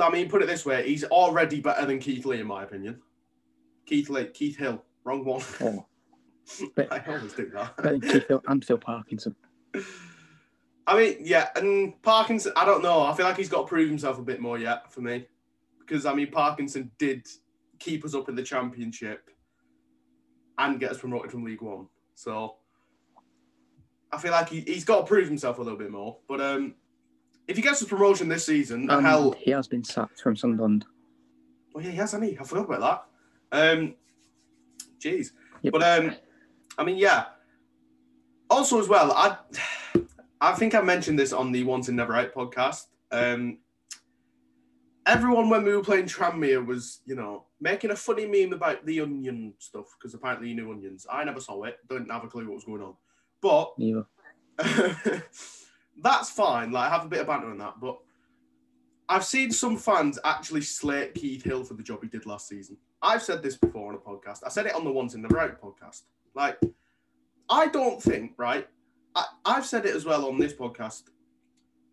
I 0.00 0.10
mean, 0.10 0.28
put 0.28 0.42
it 0.42 0.46
this 0.46 0.64
way: 0.64 0.86
he's 0.88 1.04
already 1.04 1.60
better 1.60 1.86
than 1.86 1.98
Keith 1.98 2.24
Lee, 2.24 2.40
in 2.40 2.46
my 2.46 2.64
opinion. 2.64 3.00
Keith 3.84 4.08
Lee, 4.08 4.26
Keith 4.26 4.56
Hill, 4.56 4.82
wrong 5.04 5.24
one. 5.24 5.42
Oh, 5.60 5.86
but 6.74 6.92
I 6.92 7.02
always 7.06 7.32
do 7.32 7.50
that. 7.50 7.76
better 7.76 7.98
Keith 7.98 8.28
Hill 8.28 8.42
and 8.48 8.64
Phil 8.64 8.78
Parkinson. 8.78 9.34
I 10.86 10.96
mean, 10.96 11.16
yeah, 11.20 11.48
and 11.56 12.00
Parkinson. 12.02 12.52
I 12.56 12.64
don't 12.64 12.82
know. 12.82 13.02
I 13.02 13.14
feel 13.14 13.26
like 13.26 13.36
he's 13.36 13.48
got 13.48 13.62
to 13.62 13.66
prove 13.66 13.88
himself 13.88 14.18
a 14.18 14.22
bit 14.22 14.40
more 14.40 14.58
yet 14.58 14.92
for 14.92 15.00
me, 15.00 15.26
because 15.86 16.06
I 16.06 16.14
mean, 16.14 16.30
Parkinson 16.30 16.90
did 16.98 17.26
keep 17.78 18.04
us 18.04 18.14
up 18.14 18.28
in 18.28 18.34
the 18.34 18.42
championship 18.42 19.30
and 20.58 20.80
get 20.80 20.90
us 20.90 20.98
promoted 20.98 21.30
from 21.30 21.44
League 21.44 21.62
One. 21.62 21.86
So 22.14 22.56
I 24.12 24.18
feel 24.18 24.32
like 24.32 24.48
he, 24.48 24.60
he's 24.60 24.84
got 24.84 25.00
to 25.00 25.06
prove 25.06 25.28
himself 25.28 25.58
a 25.58 25.62
little 25.62 25.78
bit 25.78 25.90
more. 25.90 26.16
But 26.28 26.40
um, 26.40 26.74
if 27.48 27.56
he 27.56 27.62
gets 27.62 27.82
a 27.82 27.86
promotion 27.86 28.28
this 28.28 28.46
season, 28.46 28.90
And 28.90 29.04
hell, 29.04 29.32
he 29.38 29.50
has 29.50 29.68
been 29.68 29.84
sacked 29.84 30.20
from 30.20 30.36
Sunderland. 30.36 30.84
Oh 31.74 31.80
yeah, 31.80 31.90
he 31.90 31.96
has, 31.96 32.12
hasn't 32.12 32.30
he? 32.30 32.38
I 32.38 32.44
forgot 32.44 32.70
about 32.70 33.06
that. 33.52 33.72
Um, 33.72 33.94
jeez. 34.98 35.32
Yep. 35.62 35.72
But 35.72 35.82
um, 35.82 36.16
I 36.78 36.84
mean, 36.84 36.96
yeah. 36.96 37.26
Also, 38.48 38.80
as 38.80 38.88
well, 38.88 39.12
I, 39.12 39.36
I 40.40 40.54
think 40.54 40.74
I 40.74 40.80
mentioned 40.80 41.18
this 41.18 41.32
on 41.32 41.52
the 41.52 41.62
Once 41.64 41.88
and 41.88 41.96
Never 41.96 42.14
Out 42.16 42.32
podcast. 42.32 42.84
Um, 43.12 43.58
everyone 45.06 45.48
when 45.48 45.64
we 45.64 45.74
were 45.74 45.82
playing 45.82 46.06
Tranmere 46.06 46.64
was, 46.64 47.00
you 47.06 47.14
know, 47.14 47.44
making 47.60 47.92
a 47.92 47.96
funny 47.96 48.26
meme 48.26 48.52
about 48.52 48.84
the 48.84 49.00
onion 49.00 49.54
stuff 49.58 49.86
because 49.96 50.14
apparently 50.14 50.48
he 50.48 50.54
knew 50.54 50.70
onions. 50.70 51.06
I 51.10 51.24
never 51.24 51.40
saw 51.40 51.62
it. 51.62 51.78
Didn't 51.88 52.10
have 52.10 52.24
a 52.24 52.28
clue 52.28 52.46
what 52.46 52.56
was 52.56 52.64
going 52.64 52.82
on. 52.82 52.94
But 53.40 53.74
that's 56.02 56.30
fine. 56.30 56.72
Like, 56.72 56.90
I 56.90 56.94
have 56.94 57.04
a 57.04 57.08
bit 57.08 57.20
of 57.20 57.28
banter 57.28 57.50
on 57.50 57.58
that. 57.58 57.80
But 57.80 57.98
I've 59.08 59.24
seen 59.24 59.52
some 59.52 59.76
fans 59.76 60.18
actually 60.24 60.62
slate 60.62 61.14
Keith 61.14 61.44
Hill 61.44 61.64
for 61.64 61.74
the 61.74 61.82
job 61.82 62.00
he 62.02 62.08
did 62.08 62.26
last 62.26 62.48
season. 62.48 62.76
I've 63.00 63.22
said 63.22 63.42
this 63.42 63.56
before 63.56 63.92
on 63.92 63.94
a 63.94 63.98
podcast. 63.98 64.40
I 64.44 64.48
said 64.48 64.66
it 64.66 64.74
on 64.74 64.84
the 64.84 64.90
Once 64.90 65.14
in 65.14 65.22
the 65.22 65.28
Right 65.28 65.60
podcast. 65.60 66.02
Like, 66.34 66.58
I 67.48 67.68
don't 67.68 68.02
think, 68.02 68.32
right? 68.36 68.66
I, 69.14 69.24
I've 69.44 69.66
said 69.66 69.86
it 69.86 69.94
as 69.94 70.04
well 70.04 70.26
on 70.26 70.38
this 70.38 70.52
podcast. 70.52 71.04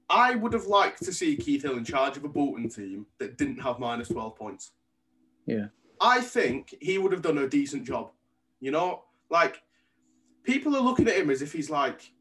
I 0.10 0.36
would 0.36 0.54
have 0.54 0.66
liked 0.66 1.04
to 1.04 1.14
see 1.14 1.36
Keith 1.36 1.64
Hill 1.64 1.78
in 1.78 1.86
charge 1.86 2.18
of 2.18 2.24
a 2.24 2.30
Bolton 2.30 2.70
team 2.70 3.06
that 3.20 3.38
didn't 3.38 3.62
have 3.62 3.80
minus 3.80 4.10
12 4.10 4.36
points. 4.36 4.72
Yeah. 5.46 5.68
I 6.00 6.22
think 6.22 6.76
he 6.82 6.98
would 6.98 7.12
have 7.12 7.22
done 7.22 7.38
a 7.38 7.48
decent 7.48 7.86
job. 7.86 8.12
You 8.60 8.72
know, 8.72 9.04
like 9.30 9.62
people 10.44 10.76
are 10.76 10.82
looking 10.82 11.08
at 11.08 11.18
him 11.18 11.30
as 11.30 11.42
if 11.42 11.52
he's 11.52 11.70
like 11.70 12.12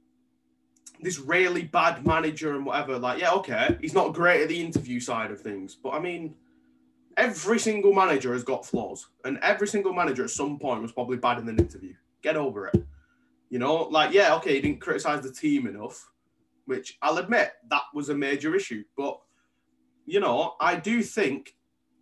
this 1.01 1.18
really 1.18 1.64
bad 1.64 2.07
manager 2.07 2.55
and 2.55 2.64
whatever. 2.64 2.99
Like, 2.99 3.21
yeah, 3.21 3.33
okay, 3.33 3.77
he's 3.81 3.95
not 3.95 4.14
great 4.14 4.42
at 4.42 4.49
the 4.49 4.61
interview 4.61 5.01
side 5.01 5.31
of 5.31 5.40
things, 5.40 5.75
but 5.75 5.90
I 5.90 5.99
mean, 5.99 6.35
every 7.16 7.59
single 7.59 7.92
manager 7.92 8.33
has 8.33 8.45
got 8.45 8.64
flaws, 8.64 9.09
and 9.25 9.38
every 9.42 9.68
single 9.68 9.92
manager 9.92 10.25
at 10.25 10.31
some 10.31 10.59
point 10.59 10.83
was 10.83 10.92
probably 10.92 11.16
bad 11.16 11.38
in 11.38 11.49
an 11.49 11.59
interview. 11.59 11.95
Get 12.23 12.37
over 12.37 12.68
it. 12.68 12.85
You 13.51 13.59
know, 13.59 13.83
like, 13.85 14.12
yeah, 14.12 14.35
okay, 14.37 14.55
he 14.55 14.61
didn't 14.61 14.81
criticize 14.81 15.23
the 15.23 15.33
team 15.33 15.66
enough, 15.66 16.09
which 16.66 16.98
I'll 17.03 17.18
admit 17.18 17.53
that 17.68 17.83
was 17.94 18.09
a 18.09 18.14
major 18.14 18.55
issue, 18.55 18.85
but 18.96 19.20
you 20.07 20.20
know, 20.20 20.55
I 20.61 20.77
do 20.77 21.03
think 21.03 21.55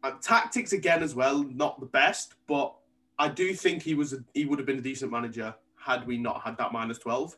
uh, 0.03 0.13
tactics 0.23 0.73
again 0.73 1.03
as 1.03 1.15
well, 1.15 1.43
not 1.43 1.81
the 1.81 1.87
best, 1.87 2.35
but 2.47 2.75
I 3.19 3.29
do 3.29 3.53
think 3.53 3.83
he 3.83 3.95
was 3.95 4.13
a, 4.15 4.25
he 4.33 4.47
would 4.47 4.59
have 4.59 4.67
been 4.67 4.79
a 4.79 4.83
decent 4.83 5.13
manager 5.13 5.55
had 5.77 6.07
we 6.07 6.17
not 6.17 6.43
had 6.43 6.57
that 6.59 6.73
minus 6.73 6.99
twelve. 6.99 7.37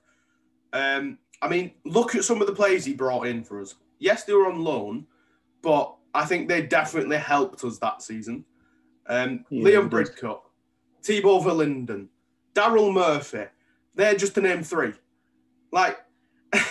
Um, 0.72 1.18
I 1.42 1.48
mean, 1.48 1.72
look 1.84 2.14
at 2.14 2.24
some 2.24 2.40
of 2.40 2.46
the 2.46 2.54
players 2.54 2.84
he 2.84 2.94
brought 2.94 3.26
in 3.26 3.42
for 3.42 3.60
us. 3.60 3.74
Yes, 3.98 4.24
they 4.24 4.32
were 4.32 4.46
on 4.46 4.62
loan, 4.62 5.06
but 5.60 5.94
I 6.14 6.24
think 6.24 6.48
they 6.48 6.62
definitely 6.62 7.16
helped 7.16 7.64
us 7.64 7.78
that 7.78 8.02
season. 8.02 8.44
Um, 9.06 9.44
Yeah, 9.50 9.64
Liam. 9.64 9.90
Bridcut, 9.90 10.40
Thibaut 11.02 11.42
Verlinden, 11.42 12.06
Daryl 12.54 12.92
Murphy. 12.92 13.46
They're 13.94 14.14
just 14.14 14.34
to 14.36 14.40
name 14.40 14.62
three. 14.62 14.92
Like 15.72 15.98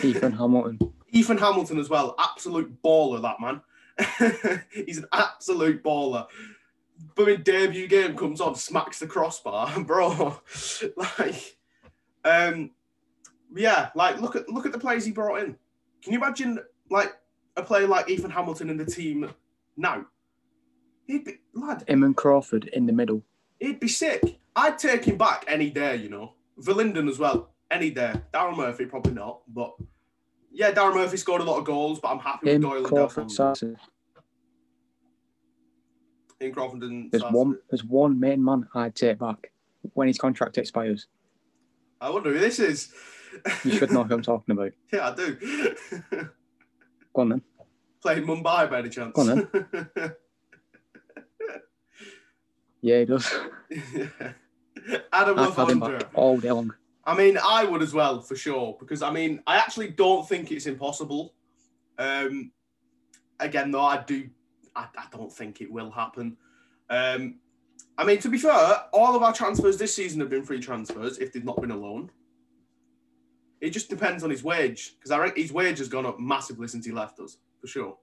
Ethan 0.03 0.33
Hamilton. 0.33 0.79
Ethan 1.11 1.37
Hamilton 1.37 1.79
as 1.79 1.89
well. 1.89 2.15
Absolute 2.19 2.81
baller, 2.81 3.21
that 3.21 3.39
man. 3.39 3.61
He's 4.73 4.97
an 4.97 5.07
absolute 5.11 5.83
baller. 5.83 6.27
But 7.15 7.29
in 7.29 7.43
debut 7.43 7.87
game 7.87 8.15
comes 8.15 8.39
on, 8.41 8.55
smacks 8.55 8.99
the 8.99 9.07
crossbar, 9.07 9.79
bro. 9.85 10.37
like, 10.95 11.57
um, 12.23 12.71
yeah, 13.55 13.89
like 13.95 14.21
look 14.21 14.35
at 14.35 14.47
look 14.49 14.65
at 14.65 14.71
the 14.71 14.79
players 14.79 15.03
he 15.03 15.11
brought 15.11 15.41
in. 15.41 15.57
Can 16.03 16.13
you 16.13 16.19
imagine 16.19 16.59
like 16.89 17.13
a 17.57 17.63
player 17.63 17.87
like 17.87 18.09
Ethan 18.09 18.31
Hamilton 18.31 18.69
in 18.69 18.77
the 18.77 18.85
team 18.85 19.31
now? 19.77 20.05
He'd 21.07 21.25
be 21.25 21.39
lad. 21.53 21.83
Him 21.87 22.03
and 22.03 22.15
Crawford 22.15 22.65
in 22.67 22.85
the 22.85 22.93
middle. 22.93 23.23
He'd 23.59 23.79
be 23.79 23.87
sick. 23.87 24.39
I'd 24.55 24.77
take 24.77 25.05
him 25.05 25.17
back 25.17 25.45
any 25.47 25.69
day, 25.69 25.95
you 25.95 26.09
know. 26.09 26.33
Verlinden 26.59 27.09
as 27.09 27.17
well, 27.17 27.49
any 27.71 27.89
day. 27.89 28.13
Darren 28.33 28.57
Murphy 28.57 28.85
probably 28.85 29.13
not, 29.13 29.41
but 29.47 29.73
yeah, 30.51 30.71
Darren 30.71 30.95
Murphy 30.95 31.17
scored 31.17 31.41
a 31.41 31.43
lot 31.43 31.57
of 31.57 31.65
goals, 31.65 31.99
but 31.99 32.09
I'm 32.09 32.19
happy 32.19 32.51
with 32.51 32.61
Doyle 32.61 32.77
and 32.77 32.85
Crawford, 32.85 33.27
Delphine. 33.27 33.75
Sarsen. 33.75 33.75
In 36.39 36.51
Crawford 36.53 36.83
and 36.83 37.11
There's 37.11 37.23
one. 37.23 37.57
There's 37.69 37.83
one 37.83 38.19
main 38.19 38.43
man 38.43 38.67
I'd 38.73 38.95
take 38.95 39.19
back 39.19 39.51
when 39.93 40.07
his 40.07 40.17
contract 40.17 40.57
expires. 40.57 41.07
I 41.99 42.09
wonder 42.09 42.33
who 42.33 42.39
this 42.39 42.59
is. 42.59 42.91
You 43.63 43.71
should 43.71 43.91
know 43.91 44.03
who 44.03 44.15
I'm 44.15 44.21
talking 44.21 44.53
about. 44.53 44.71
yeah, 44.93 45.09
I 45.09 45.15
do. 45.15 45.37
Go 47.13 47.21
on 47.21 47.29
then. 47.29 47.41
Playing 48.01 48.25
Mumbai 48.25 48.69
by 48.69 48.79
any 48.79 48.89
chance? 48.89 49.13
Go 49.13 49.21
on 49.21 49.47
then. 49.49 50.15
Yeah, 52.81 52.99
he 52.99 53.05
does. 53.05 53.31
Adam 55.13 55.37
I've 55.37 55.55
had 55.55 55.69
him 55.69 55.79
back 55.79 56.09
all 56.15 56.39
day 56.39 56.51
long. 56.51 56.73
I 57.03 57.15
mean, 57.15 57.37
I 57.43 57.63
would 57.63 57.81
as 57.81 57.93
well 57.93 58.21
for 58.21 58.35
sure 58.35 58.77
because 58.79 59.01
I 59.01 59.11
mean, 59.11 59.41
I 59.47 59.57
actually 59.57 59.89
don't 59.89 60.27
think 60.27 60.51
it's 60.51 60.67
impossible. 60.67 61.33
Um, 61.97 62.51
again, 63.39 63.71
though, 63.71 63.85
I 63.85 64.03
do, 64.03 64.29
I, 64.75 64.87
I 64.97 65.05
don't 65.11 65.31
think 65.31 65.61
it 65.61 65.71
will 65.71 65.91
happen. 65.91 66.37
Um, 66.89 67.39
I 67.97 68.03
mean, 68.03 68.19
to 68.19 68.29
be 68.29 68.37
fair, 68.37 68.83
all 68.93 69.15
of 69.15 69.23
our 69.23 69.33
transfers 69.33 69.77
this 69.77 69.95
season 69.95 70.19
have 70.19 70.29
been 70.29 70.43
free 70.43 70.59
transfers 70.59 71.17
if 71.17 71.33
they've 71.33 71.43
not 71.43 71.59
been 71.59 71.71
a 71.71 71.77
loan. 71.77 72.11
It 73.59 73.71
just 73.71 73.89
depends 73.89 74.23
on 74.23 74.29
his 74.29 74.43
wage 74.43 74.95
because 74.97 75.11
I 75.11 75.19
reckon 75.19 75.41
his 75.41 75.53
wage 75.53 75.77
has 75.79 75.87
gone 75.87 76.05
up 76.05 76.19
massively 76.19 76.67
since 76.67 76.85
he 76.85 76.91
left 76.91 77.19
us 77.19 77.37
for 77.59 77.67
sure. 77.67 77.97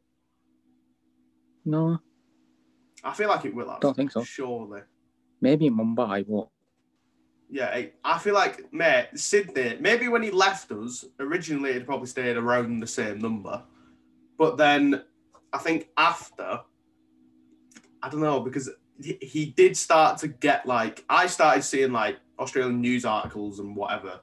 No, 1.65 1.99
I 3.05 3.13
feel 3.13 3.29
like 3.29 3.45
it 3.45 3.55
will. 3.55 3.69
Have, 3.69 3.81
Don't 3.81 3.97
think 3.97 4.13
so. 4.13 4.23
Surely. 4.23 4.83
maybe 5.41 5.67
in 5.67 5.77
Mumbai, 5.77 6.25
but 6.29 6.49
Yeah, 7.51 7.87
I- 8.05 8.19
feel 8.19 8.35
like, 8.35 8.73
mate, 8.73 9.09
Sydney, 9.15 9.79
maybe 9.81 10.09
when 10.09 10.23
he 10.23 10.31
left 10.31 10.71
us, 10.71 11.05
originally 11.19 11.71
it 11.71 11.87
probably 11.87 12.07
stayed 12.07 12.37
around 12.37 12.81
the 12.81 12.87
same 12.87 13.19
number. 13.19 13.63
But 14.37 14.57
then 14.57 15.03
I 15.53 15.59
think 15.59 15.89
after, 15.97 16.61
I 18.03 18.09
don't 18.11 18.21
know, 18.21 18.41
because 18.41 18.71
he, 19.01 19.47
did 19.57 19.77
start 19.77 20.19
to 20.19 20.29
get 20.29 20.67
like, 20.67 21.05
I 21.09 21.27
started 21.27 21.63
seeing 21.63 21.93
like 21.93 22.19
Australian 22.39 22.81
news 22.81 23.05
articles 23.05 23.61
and 23.61 23.75
whatever. 23.75 24.21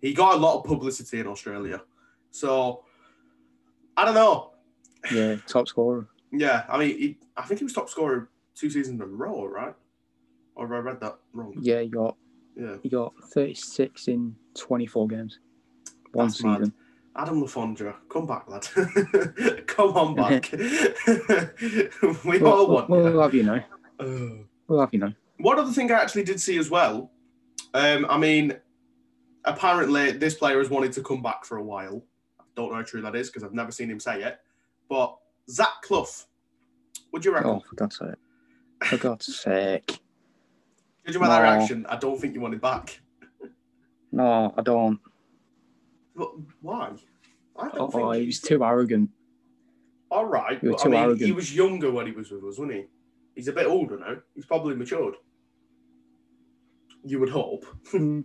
He 0.00 0.14
got 0.14 0.34
a 0.34 0.38
lot 0.38 0.58
of 0.58 0.64
publicity 0.64 1.20
in 1.20 1.26
Australia. 1.26 1.82
So 2.30 2.84
I 3.96 4.04
don't 4.04 4.14
know. 4.14 4.52
yeah, 5.12 5.36
top 5.46 5.68
scorer. 5.68 6.06
Yeah, 6.32 6.64
I 6.68 6.78
mean, 6.78 6.98
he, 6.98 7.18
I 7.36 7.42
think 7.42 7.58
he 7.58 7.64
was 7.64 7.72
top 7.72 7.90
scorer 7.90 8.28
two 8.54 8.70
seasons 8.70 9.00
in 9.00 9.02
a 9.02 9.06
row, 9.06 9.46
right? 9.46 9.74
Or 10.54 10.66
have 10.68 10.76
I 10.76 10.78
read 10.78 11.00
that 11.00 11.18
wrong? 11.32 11.54
Yeah, 11.60 11.80
he 11.80 11.88
got 11.88 12.16
Yeah. 12.56 12.76
he 12.82 12.88
got 12.88 13.12
36 13.32 14.08
in 14.08 14.34
24 14.54 15.08
games. 15.08 15.38
One 16.12 16.26
That's 16.26 16.42
mad. 16.42 16.58
season. 16.58 16.74
Adam 17.16 17.40
Le 17.40 17.46
Fondre, 17.48 17.94
come 18.08 18.26
back, 18.26 18.48
lad. 18.48 18.66
come 19.66 19.90
on 19.96 20.14
back. 20.14 20.50
we 22.24 22.38
We'll, 22.38 22.46
all 22.46 22.66
we'll, 22.66 22.74
want 22.76 22.90
we'll 22.90 23.10
you. 23.12 23.18
have 23.18 23.34
you 23.34 23.42
know. 23.44 23.62
Uh, 24.00 24.42
We'll 24.68 24.80
have 24.80 24.94
you 24.94 25.00
know. 25.00 25.12
One 25.38 25.58
other 25.58 25.72
thing 25.72 25.90
I 25.90 25.94
actually 26.00 26.22
did 26.22 26.40
see 26.40 26.56
as 26.58 26.70
well. 26.70 27.10
Um, 27.74 28.06
I 28.08 28.16
mean, 28.16 28.56
apparently 29.44 30.12
this 30.12 30.34
player 30.34 30.58
has 30.58 30.70
wanted 30.70 30.92
to 30.92 31.02
come 31.02 31.22
back 31.22 31.44
for 31.44 31.56
a 31.58 31.62
while. 31.62 32.02
I 32.38 32.44
don't 32.56 32.70
know 32.70 32.76
how 32.76 32.82
true 32.82 33.02
that 33.02 33.14
is 33.16 33.28
because 33.28 33.42
I've 33.42 33.52
never 33.52 33.72
seen 33.72 33.90
him 33.90 34.00
say 34.00 34.22
it. 34.22 34.38
But 34.88 35.16
Zach 35.50 35.82
Clough, 35.82 36.06
would 37.12 37.24
you 37.24 37.32
reckon? 37.34 37.50
Oh, 37.50 37.60
for 37.68 37.74
God's 37.74 37.98
sake. 37.98 38.14
For 38.84 38.96
God's 38.96 39.36
sake. 39.36 39.98
Judging 41.10 41.22
by 41.22 41.28
that 41.28 41.42
No. 41.42 41.56
reaction, 41.56 41.86
I 41.88 41.96
don't 41.96 42.20
think 42.20 42.34
you 42.34 42.40
want 42.40 42.54
it 42.54 42.60
back. 42.60 43.00
No, 44.12 44.54
I 44.56 44.62
don't. 44.62 45.00
But 46.14 46.30
why? 46.60 46.92
I 47.58 47.68
don't 47.68 47.80
Oh, 47.80 47.88
think 48.12 48.22
he 48.22 48.26
was 48.26 48.40
too 48.40 48.62
arrogant. 48.64 49.10
All 50.10 50.24
right, 50.24 50.60
You 50.62 50.70
but 50.70 50.86
I 50.86 50.88
mean, 50.88 51.16
he 51.18 51.32
was 51.32 51.54
younger 51.54 51.90
when 51.90 52.06
he 52.06 52.12
was 52.12 52.30
with 52.30 52.42
us, 52.44 52.58
wasn't 52.58 52.72
he? 52.72 52.84
He's 53.34 53.48
a 53.48 53.52
bit 53.52 53.66
older 53.66 53.98
now. 53.98 54.16
He's 54.34 54.46
probably 54.46 54.74
matured. 54.76 55.14
You 57.04 57.18
would 57.20 57.30
hope. 57.30 57.64
Hmm, 57.90 58.20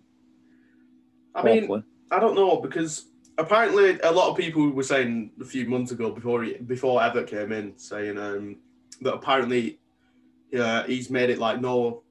I 1.33 1.43
mean, 1.43 1.59
hopefully. 1.61 1.83
I 2.11 2.19
don't 2.19 2.35
know 2.35 2.61
because 2.61 3.07
apparently 3.37 3.99
a 4.01 4.11
lot 4.11 4.29
of 4.29 4.37
people 4.37 4.69
were 4.69 4.83
saying 4.83 5.31
a 5.41 5.45
few 5.45 5.67
months 5.67 5.91
ago 5.91 6.11
before 6.11 6.43
he, 6.43 6.53
before 6.53 7.01
Evatt 7.01 7.27
came 7.27 7.51
in, 7.51 7.77
saying 7.77 8.17
um, 8.17 8.57
that 9.01 9.15
apparently 9.15 9.79
uh, 10.57 10.83
he's 10.83 11.09
made 11.09 11.29
it 11.29 11.39
like 11.39 11.59
no 11.59 12.03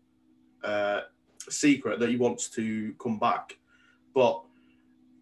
uh, 0.65 1.03
secret 1.49 2.01
that 2.01 2.09
he 2.09 2.17
wants 2.17 2.49
to 2.51 2.95
come 2.99 3.19
back, 3.19 3.57
but 4.15 4.43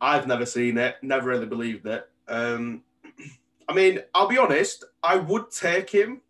I've 0.01 0.27
never 0.27 0.47
seen 0.47 0.79
it, 0.79 0.97
never 1.03 1.29
really 1.29 1.47
believed 1.47 1.87
it. 1.87 2.09
Um, 2.29 2.83
I 3.69 3.75
mean, 3.75 4.01
I'll 4.15 4.29
be 4.29 4.39
honest, 4.39 4.85
I 5.03 5.17
would 5.17 5.51
take 5.51 5.91
him 5.91 6.21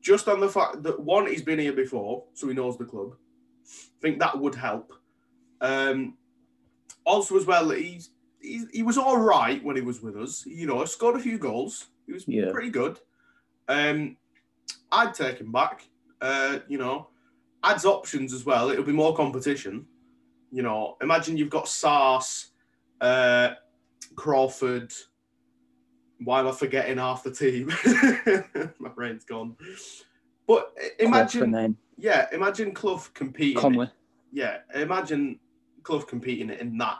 just 0.00 0.28
on 0.28 0.40
the 0.40 0.48
fact 0.48 0.82
that 0.82 0.98
one, 0.98 1.26
he's 1.26 1.42
been 1.42 1.58
here 1.58 1.72
before, 1.72 2.24
so 2.34 2.48
he 2.48 2.54
knows 2.54 2.76
the 2.76 2.84
club. 2.84 3.14
I 3.64 4.00
think 4.00 4.18
that 4.18 4.38
would 4.38 4.54
help. 4.54 4.92
Um, 5.60 6.16
also, 7.04 7.36
as 7.36 7.46
well, 7.46 7.70
he's, 7.70 8.10
he's 8.40 8.66
he 8.72 8.82
was 8.82 8.98
all 8.98 9.16
right 9.16 9.62
when 9.64 9.76
he 9.76 9.82
was 9.82 10.02
with 10.02 10.16
us. 10.16 10.44
You 10.44 10.66
know, 10.66 10.84
scored 10.84 11.16
a 11.16 11.20
few 11.22 11.38
goals. 11.38 11.86
He 12.06 12.12
was 12.12 12.26
Yeah. 12.26 12.50
pretty 12.50 12.70
good. 12.70 12.98
Um, 13.68 14.16
I'd 14.90 15.14
take 15.14 15.38
him 15.38 15.52
back. 15.52 15.86
Uh, 16.20 16.58
you 16.68 16.78
know, 16.78 17.08
adds 17.64 17.84
options 17.84 18.32
as 18.32 18.44
well. 18.44 18.70
It'll 18.70 18.84
be 18.84 18.92
more 18.92 19.14
competition. 19.14 19.86
You 20.50 20.62
know, 20.62 20.96
imagine 21.00 21.36
you've 21.36 21.50
got 21.50 21.68
Sars, 21.68 22.48
uh, 23.00 23.50
Crawford. 24.14 24.92
Why 26.24 26.40
am 26.40 26.48
I 26.48 26.52
forgetting 26.52 26.98
half 26.98 27.22
the 27.22 27.32
team? 27.32 27.72
My 28.78 28.90
brain's 28.90 29.24
gone. 29.24 29.56
But 30.46 30.72
imagine, 30.98 31.76
yeah, 31.96 32.26
imagine 32.32 32.72
Clough 32.72 33.08
competing 33.14 33.60
Conley. 33.60 33.88
yeah, 34.32 34.58
imagine 34.74 35.38
Clough 35.82 36.02
competing 36.02 36.50
in 36.50 36.76
that 36.78 36.98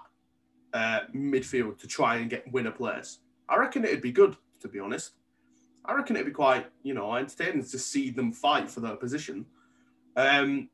uh, 0.73 1.01
midfield 1.15 1.79
to 1.79 1.87
try 1.87 2.17
and 2.17 2.31
get 2.31 2.51
win 2.53 2.67
a 2.67 2.73
place. 2.73 3.19
I 3.49 3.57
reckon 3.57 3.85
it'd 3.85 4.01
be 4.01 4.13
good, 4.13 4.37
to 4.61 4.69
be 4.69 4.79
honest. 4.79 5.13
I 5.85 5.95
reckon 5.95 6.17
it'd 6.17 6.27
be 6.27 6.33
quite, 6.33 6.67
you 6.83 6.95
know, 6.95 7.15
entertaining 7.15 7.65
to 7.65 7.79
see 7.79 8.11
them 8.11 8.33
fight 8.33 8.71
for 8.71 8.81
their 8.81 8.97
position. 8.97 9.45
Um, 10.17 10.69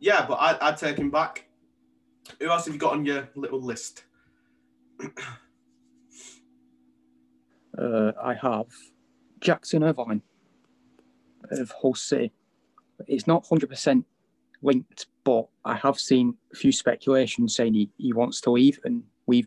yeah, 0.00 0.26
but 0.26 0.34
I, 0.34 0.68
I'd 0.68 0.76
take 0.76 0.96
him 0.98 1.10
back. 1.10 1.44
Who 2.40 2.48
else 2.50 2.66
have 2.66 2.74
you 2.74 2.80
got 2.80 2.92
on 2.92 3.04
your 3.04 3.28
little 3.34 3.60
list? 3.60 4.04
Uh, 7.76 8.10
I 8.20 8.34
have 8.34 8.66
Jackson 9.40 9.84
Irvine 9.84 10.22
of 11.50 11.70
Hull 11.80 11.94
City. 11.94 12.32
It's 13.06 13.26
not 13.28 13.44
100% 13.44 14.04
linked, 14.62 15.06
but 15.22 15.46
I 15.64 15.76
have 15.76 15.98
seen 15.98 16.34
a 16.52 16.56
few 16.56 16.72
speculations 16.72 17.54
saying 17.54 17.74
he, 17.74 17.88
he 17.96 18.12
wants 18.12 18.40
to 18.42 18.50
leave, 18.50 18.80
and 18.84 19.04
we've 19.26 19.46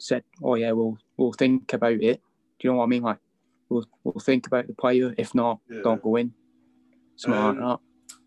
said, 0.00 0.24
oh, 0.42 0.56
yeah, 0.56 0.72
we'll, 0.72 0.98
we'll 1.16 1.32
think 1.32 1.72
about 1.72 1.92
it. 2.02 2.20
Do 2.58 2.66
you 2.66 2.72
know 2.72 2.78
what 2.78 2.84
I 2.84 2.88
mean? 2.88 3.02
Like, 3.04 3.18
we'll, 3.68 3.86
we'll 4.02 4.18
think 4.20 4.48
about 4.48 4.66
the 4.66 4.74
player. 4.74 5.14
If 5.16 5.32
not, 5.34 5.60
Yeah. 5.70 5.82
don't 5.84 6.02
go 6.02 6.16
in. 6.16 6.32
Something 7.14 7.40
Um, 7.40 7.60
like 7.60 7.78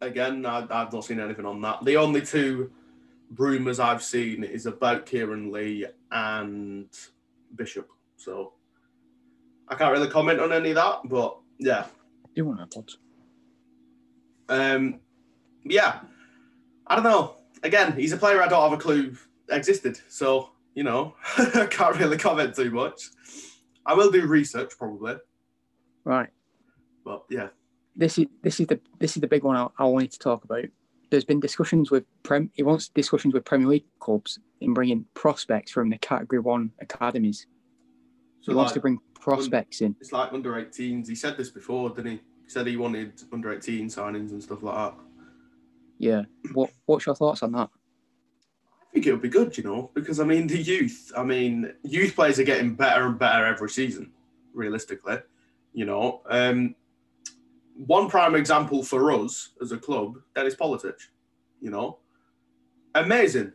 Again, 0.02 0.46
I, 0.46 0.66
I've 0.70 0.92
not 0.92 1.06
seen 1.06 1.20
anything 1.20 1.46
on 1.46 1.62
that. 1.62 1.84
The 1.86 1.98
only 1.98 2.22
two 2.22 2.72
rumours 3.38 3.80
I've 3.80 4.04
seen 4.04 4.44
is 4.44 4.66
about 4.66 5.06
Kieran 5.06 5.52
Lee 5.52 5.86
and 6.12 6.88
Bishop. 7.56 7.90
So 8.18 8.54
I 9.68 9.76
can't 9.76 9.92
really 9.94 10.10
comment 10.10 10.40
on 10.40 10.52
any 10.52 10.70
of 10.72 10.76
that, 10.76 11.02
but 11.06 11.38
yeah. 11.60 11.86
You 12.36 12.46
want 12.46 12.60
to 12.60 12.66
pod? 12.82 12.92
Um, 14.50 15.00
yeah, 15.64 16.00
I 16.88 16.96
don't 16.96 17.04
know. 17.04 17.36
Again, 17.64 17.94
he's 17.94 18.12
a 18.12 18.18
player 18.18 18.42
I 18.42 18.48
don't 18.48 18.70
have 18.70 18.78
a 18.78 18.82
clue 18.82 19.16
existed, 19.50 20.00
so 20.10 20.50
you 20.74 20.84
know, 20.84 21.16
I 21.38 21.68
can't 21.70 21.98
really 21.98 22.18
comment 22.18 22.56
too 22.56 22.72
much. 22.72 23.10
I 23.86 23.94
will 23.94 24.10
do 24.12 24.26
research 24.26 24.72
probably, 24.78 25.16
Right. 26.04 26.30
but 27.06 27.24
yeah, 27.30 27.50
This 27.96 28.18
is 28.18 28.26
this 28.42 28.60
is 28.60 28.68
the 28.68 28.80
this 29.00 29.16
is 29.18 29.22
the 29.22 29.28
big 29.28 29.44
one 29.44 29.56
I, 29.58 29.68
I 29.78 29.86
wanted 29.86 30.12
to 30.12 30.20
talk 30.20 30.44
about. 30.44 30.66
there's 31.10 31.26
been 31.26 31.40
discussions 31.40 31.92
with 31.92 32.06
Prem. 32.24 32.50
He 32.54 32.64
wants 32.64 32.90
discussions 32.90 33.34
with 33.34 33.46
Premier 33.46 33.68
League 33.68 33.86
clubs 34.00 34.40
in 34.62 34.74
bringing 34.74 35.06
prospects 35.14 35.72
from 35.72 35.90
the 35.90 35.98
Category 35.98 36.40
One 36.40 36.72
academies. 36.80 37.48
So 38.42 38.52
he 38.52 38.56
wants 38.56 38.72
to 38.74 38.80
bring 38.80 39.00
prospects 39.20 39.82
in. 39.82 39.96
it's 40.00 40.12
like 40.12 40.34
under 40.34 40.54
18s. 40.54 41.08
He 41.08 41.16
said 41.16 41.38
this 41.38 41.50
before, 41.52 41.90
didn't 41.90 42.12
he? 42.12 42.22
He 42.44 42.50
said 42.50 42.66
he 42.66 42.76
wanted 42.78 43.22
under 43.32 43.54
18 43.54 43.88
signings 43.88 44.32
and 44.32 44.42
stuff 44.42 44.64
like 44.64 44.76
that. 44.76 44.96
Yeah. 46.00 46.24
What 46.54 46.72
What's 46.86 47.06
your 47.06 47.16
thoughts 47.16 47.44
on 47.44 47.52
that? 47.52 47.70
I 47.72 48.94
think 48.94 49.06
it 49.06 49.12
would 49.12 49.22
be 49.22 49.30
good, 49.30 49.58
you 49.58 49.64
know, 49.64 49.92
because 49.94 50.20
I 50.20 50.26
mean, 50.26 50.48
the 50.48 50.58
youth, 50.58 51.12
I 51.16 51.24
mean, 51.24 51.74
youth 51.84 52.16
players 52.16 52.40
are 52.40 52.44
getting 52.44 52.74
better 52.74 53.06
and 53.06 53.18
better 53.18 53.46
every 53.46 53.70
season, 53.70 54.12
realistically, 54.54 55.18
you 55.74 55.86
know. 55.86 56.22
Um, 56.30 56.76
one 57.88 58.10
prime 58.10 58.36
example 58.36 58.84
for 58.84 59.12
us 59.12 59.50
as 59.62 59.72
a 59.72 59.78
club, 59.78 60.18
Dennis 60.36 60.56
Politic, 60.56 60.96
you 61.62 61.72
know, 61.72 61.98
amazing. 62.96 63.54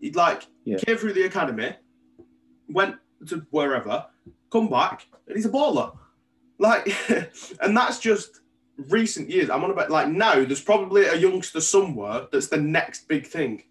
He'd 0.00 0.16
like 0.16 0.46
Yeah. 0.64 0.78
came 0.78 0.96
through 0.96 1.14
the 1.14 1.24
academy, 1.24 1.76
went 2.68 2.96
to 3.28 3.46
wherever, 3.50 4.06
come 4.50 4.68
back, 4.68 5.06
and 5.26 5.36
he's 5.36 5.46
a 5.46 5.50
baller. 5.50 5.96
Like, 6.58 6.88
and 7.60 7.76
that's 7.76 7.98
just 7.98 8.40
recent 8.76 9.30
years. 9.30 9.50
I'm 9.50 9.64
on 9.64 9.70
about 9.70 9.90
like 9.90 10.08
now. 10.08 10.44
There's 10.44 10.60
probably 10.62 11.06
a 11.06 11.14
youngster 11.16 11.60
somewhere 11.60 12.26
that's 12.30 12.48
the 12.48 12.56
next 12.60 13.08
big 13.08 13.26
thing, 13.26 13.64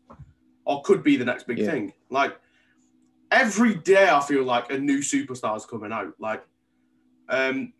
or 0.65 0.81
could 0.83 1.03
be 1.03 1.17
the 1.17 1.25
next 1.25 1.45
big 1.47 1.59
Yeah. 1.59 1.71
thing. 1.71 1.93
Like 2.09 2.39
every 3.31 3.75
day, 3.75 4.09
I 4.09 4.21
feel 4.21 4.43
like 4.43 4.71
a 4.71 4.77
new 4.79 4.99
superstar's 4.99 5.65
coming 5.65 5.91
out. 5.91 6.13
Like, 6.19 6.43
um, 7.27 7.73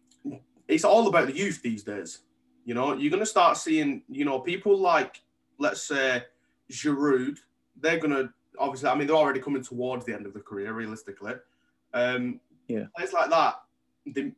it's 0.69 0.85
all 0.85 1.07
about 1.07 1.27
the 1.27 1.35
youth 1.35 1.61
these 1.61 1.83
days. 1.83 2.19
You 2.63 2.75
know, 2.75 2.93
you're 2.93 3.11
gonna 3.11 3.25
start 3.25 3.57
seeing, 3.57 4.03
you 4.07 4.23
know, 4.23 4.39
people 4.39 4.77
like, 4.77 5.21
let's 5.57 5.81
say, 5.81 6.23
Giroud. 6.71 7.39
They're 7.75 7.97
gonna 7.97 8.31
obviously. 8.57 8.89
I 8.89 8.95
mean, 8.95 9.07
they're 9.07 9.15
already 9.15 9.39
coming 9.39 9.63
towards 9.63 10.05
the 10.05 10.13
end 10.13 10.25
of 10.25 10.33
the 10.33 10.39
career, 10.39 10.71
realistically. 10.73 11.33
Um, 11.93 12.39
Yeah. 12.67 12.85
Players 12.95 13.13
like 13.13 13.29
that, 13.31 13.55
they, 14.05 14.31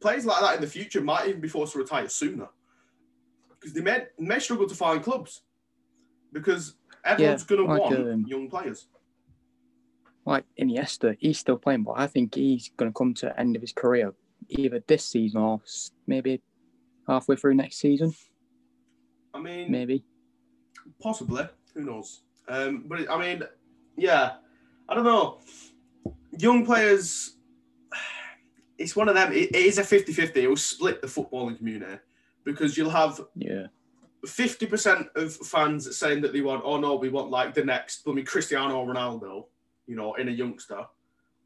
players 0.00 0.24
like 0.24 0.40
that 0.40 0.54
in 0.54 0.60
the 0.62 0.66
future 0.66 1.02
might 1.02 1.28
even 1.28 1.40
be 1.40 1.48
forced 1.48 1.74
to 1.74 1.78
retire 1.78 2.08
sooner 2.08 2.48
because 3.50 3.74
they 3.74 3.82
may 3.82 4.06
may 4.18 4.38
struggle 4.38 4.66
to 4.66 4.74
find 4.74 5.02
clubs 5.02 5.42
because 6.32 6.74
everyone's 7.04 7.44
gonna 7.44 7.64
like, 7.64 7.80
want 7.82 7.96
um, 7.96 8.24
young 8.26 8.48
players. 8.48 8.86
Like 10.24 10.44
Iniesta, 10.58 11.16
he's 11.18 11.38
still 11.38 11.58
playing, 11.58 11.82
but 11.82 11.94
I 11.98 12.06
think 12.06 12.34
he's 12.34 12.70
going 12.76 12.90
to 12.90 12.96
come 12.96 13.14
to 13.14 13.26
the 13.26 13.40
end 13.40 13.56
of 13.56 13.62
his 13.62 13.72
career 13.72 14.12
either 14.50 14.82
this 14.86 15.04
season 15.04 15.40
or 15.40 15.60
maybe 16.06 16.42
halfway 17.08 17.36
through 17.36 17.54
next 17.54 17.76
season. 17.78 18.14
I 19.34 19.38
mean, 19.40 19.70
Maybe. 19.70 20.04
Possibly. 21.00 21.44
Who 21.74 21.82
knows? 21.82 22.22
Um, 22.48 22.84
but 22.86 23.00
it, 23.00 23.08
I 23.10 23.18
mean, 23.18 23.44
yeah, 23.96 24.34
I 24.88 24.94
don't 24.94 25.04
know. 25.04 25.38
Young 26.36 26.66
players, 26.66 27.36
it's 28.78 28.96
one 28.96 29.08
of 29.08 29.14
them. 29.14 29.32
It, 29.32 29.54
it 29.54 29.56
is 29.56 29.78
a 29.78 29.84
50 29.84 30.12
50. 30.12 30.42
It 30.42 30.48
will 30.48 30.56
split 30.56 31.00
the 31.00 31.06
footballing 31.06 31.58
community 31.58 31.98
because 32.44 32.76
you'll 32.76 32.90
have 32.90 33.20
Yeah. 33.36 33.66
50% 34.26 35.06
of 35.16 35.34
fans 35.34 35.96
saying 35.96 36.20
that 36.22 36.32
they 36.32 36.42
want, 36.42 36.62
oh 36.64 36.78
no, 36.78 36.94
we 36.96 37.08
want 37.08 37.30
like 37.30 37.54
the 37.54 37.64
next, 37.64 38.02
I 38.06 38.12
mean, 38.12 38.26
Cristiano 38.26 38.84
Ronaldo, 38.84 39.46
you 39.86 39.96
know, 39.96 40.14
in 40.14 40.28
a 40.28 40.32
youngster. 40.32 40.84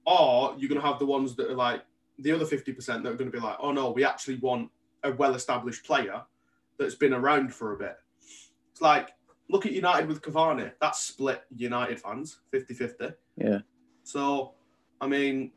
Or 0.06 0.54
you're 0.58 0.68
going 0.68 0.80
to 0.80 0.86
have 0.86 0.98
the 0.98 1.06
ones 1.06 1.36
that 1.36 1.50
are 1.50 1.54
like, 1.54 1.82
the 2.18 2.32
other 2.32 2.44
50% 2.44 2.76
that 2.76 3.06
are 3.06 3.14
going 3.14 3.30
to 3.30 3.36
be 3.36 3.40
like, 3.40 3.56
oh 3.60 3.72
no, 3.72 3.90
we 3.90 4.04
actually 4.04 4.36
want 4.36 4.70
a 5.02 5.12
well 5.12 5.34
established 5.34 5.84
player 5.84 6.22
that's 6.78 6.94
been 6.94 7.12
around 7.12 7.52
for 7.54 7.72
a 7.72 7.76
bit. 7.76 7.96
It's 8.72 8.80
like, 8.80 9.14
look 9.48 9.66
at 9.66 9.72
United 9.72 10.08
with 10.08 10.22
Cavani. 10.22 10.72
That's 10.80 11.00
split 11.00 11.42
United 11.54 12.00
fans, 12.00 12.40
50 12.50 12.74
50. 12.74 13.08
Yeah. 13.36 13.58
So, 14.02 14.52
I 15.00 15.06
mean, 15.06 15.52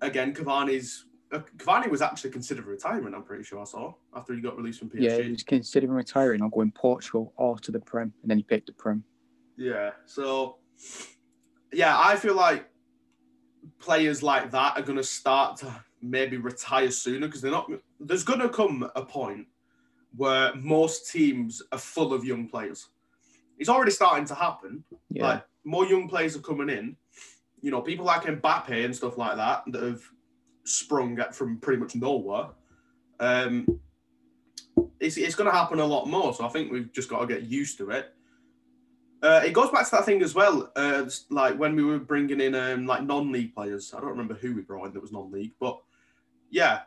again, 0.00 0.34
Cavani's. 0.34 1.06
Uh, 1.32 1.40
Cavani 1.56 1.90
was 1.90 2.02
actually 2.02 2.30
considering 2.30 2.68
retirement, 2.68 3.14
I'm 3.14 3.24
pretty 3.24 3.42
sure 3.42 3.60
I 3.60 3.64
saw, 3.64 3.94
after 4.14 4.34
he 4.34 4.40
got 4.40 4.56
released 4.56 4.78
from 4.78 4.90
PSG. 4.90 5.00
Yeah, 5.00 5.22
he 5.22 5.30
was 5.30 5.42
considering 5.42 5.92
retiring 5.92 6.42
or 6.42 6.50
going 6.50 6.70
Portugal 6.70 7.32
or 7.36 7.58
to 7.58 7.72
the 7.72 7.80
Prem, 7.80 8.12
and 8.22 8.30
then 8.30 8.36
he 8.36 8.44
picked 8.44 8.66
the 8.66 8.72
Prem. 8.72 9.02
Yeah. 9.56 9.90
So, 10.06 10.58
yeah, 11.72 11.98
I 11.98 12.16
feel 12.16 12.34
like 12.36 12.68
players 13.78 14.22
like 14.22 14.50
that 14.50 14.78
are 14.78 14.82
going 14.82 14.98
to 14.98 15.04
start 15.04 15.58
to 15.58 15.84
maybe 16.02 16.36
retire 16.36 16.90
sooner 16.90 17.26
because 17.26 17.40
they're 17.40 17.50
not. 17.50 17.70
There's 18.00 18.24
going 18.24 18.40
to 18.40 18.48
come 18.48 18.88
a 18.94 19.04
point 19.04 19.46
where 20.16 20.54
most 20.54 21.10
teams 21.10 21.62
are 21.72 21.78
full 21.78 22.12
of 22.12 22.24
young 22.24 22.48
players. 22.48 22.88
It's 23.58 23.68
already 23.68 23.90
starting 23.90 24.26
to 24.26 24.34
happen. 24.34 24.84
Yeah. 25.10 25.26
Like 25.26 25.44
more 25.64 25.86
young 25.86 26.08
players 26.08 26.36
are 26.36 26.40
coming 26.40 26.68
in. 26.68 26.96
You 27.60 27.70
know, 27.70 27.80
people 27.80 28.04
like 28.04 28.22
Mbappe 28.22 28.84
and 28.84 28.94
stuff 28.94 29.16
like 29.16 29.36
that 29.36 29.64
that 29.68 29.82
have 29.82 30.02
sprung 30.64 31.18
from 31.32 31.58
pretty 31.58 31.80
much 31.80 31.94
nowhere. 31.94 32.48
Um, 33.20 33.80
it's 35.00 35.16
it's 35.16 35.34
going 35.34 35.50
to 35.50 35.56
happen 35.56 35.80
a 35.80 35.86
lot 35.86 36.06
more. 36.06 36.34
So 36.34 36.44
I 36.44 36.48
think 36.48 36.70
we've 36.70 36.92
just 36.92 37.08
got 37.08 37.20
to 37.20 37.26
get 37.26 37.42
used 37.42 37.78
to 37.78 37.90
it. 37.90 38.13
Uh, 39.24 39.40
it 39.42 39.54
goes 39.54 39.70
back 39.70 39.86
to 39.86 39.90
that 39.92 40.04
thing 40.04 40.22
as 40.22 40.34
well. 40.34 40.70
Uh, 40.76 41.08
like 41.30 41.58
when 41.58 41.74
we 41.74 41.82
were 41.82 41.98
bringing 41.98 42.42
in 42.42 42.54
um, 42.54 42.84
like 42.84 43.02
non-league 43.02 43.54
players. 43.54 43.94
I 43.94 44.00
don't 44.00 44.10
remember 44.10 44.34
who 44.34 44.54
we 44.54 44.60
brought 44.60 44.86
in 44.88 44.92
that 44.92 45.00
was 45.00 45.12
non-league, 45.12 45.52
but 45.58 45.80
yeah, 46.50 46.82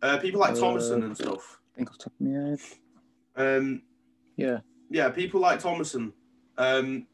uh, 0.00 0.18
people 0.18 0.38
like 0.40 0.52
Uh, 0.52 0.60
Thomason 0.60 1.02
and 1.02 1.16
stuff. 1.16 1.58
I 1.74 1.78
think 1.78 1.90
off 1.90 1.98
top 1.98 2.12
of 2.20 2.26
my 2.26 2.30
head. 2.30 2.60
Um, 3.34 3.82
Yeah. 4.36 4.60
yeah, 4.88 5.08
people 5.08 5.40
like 5.40 5.58
Thomason. 5.58 6.12
Um, 6.58 7.08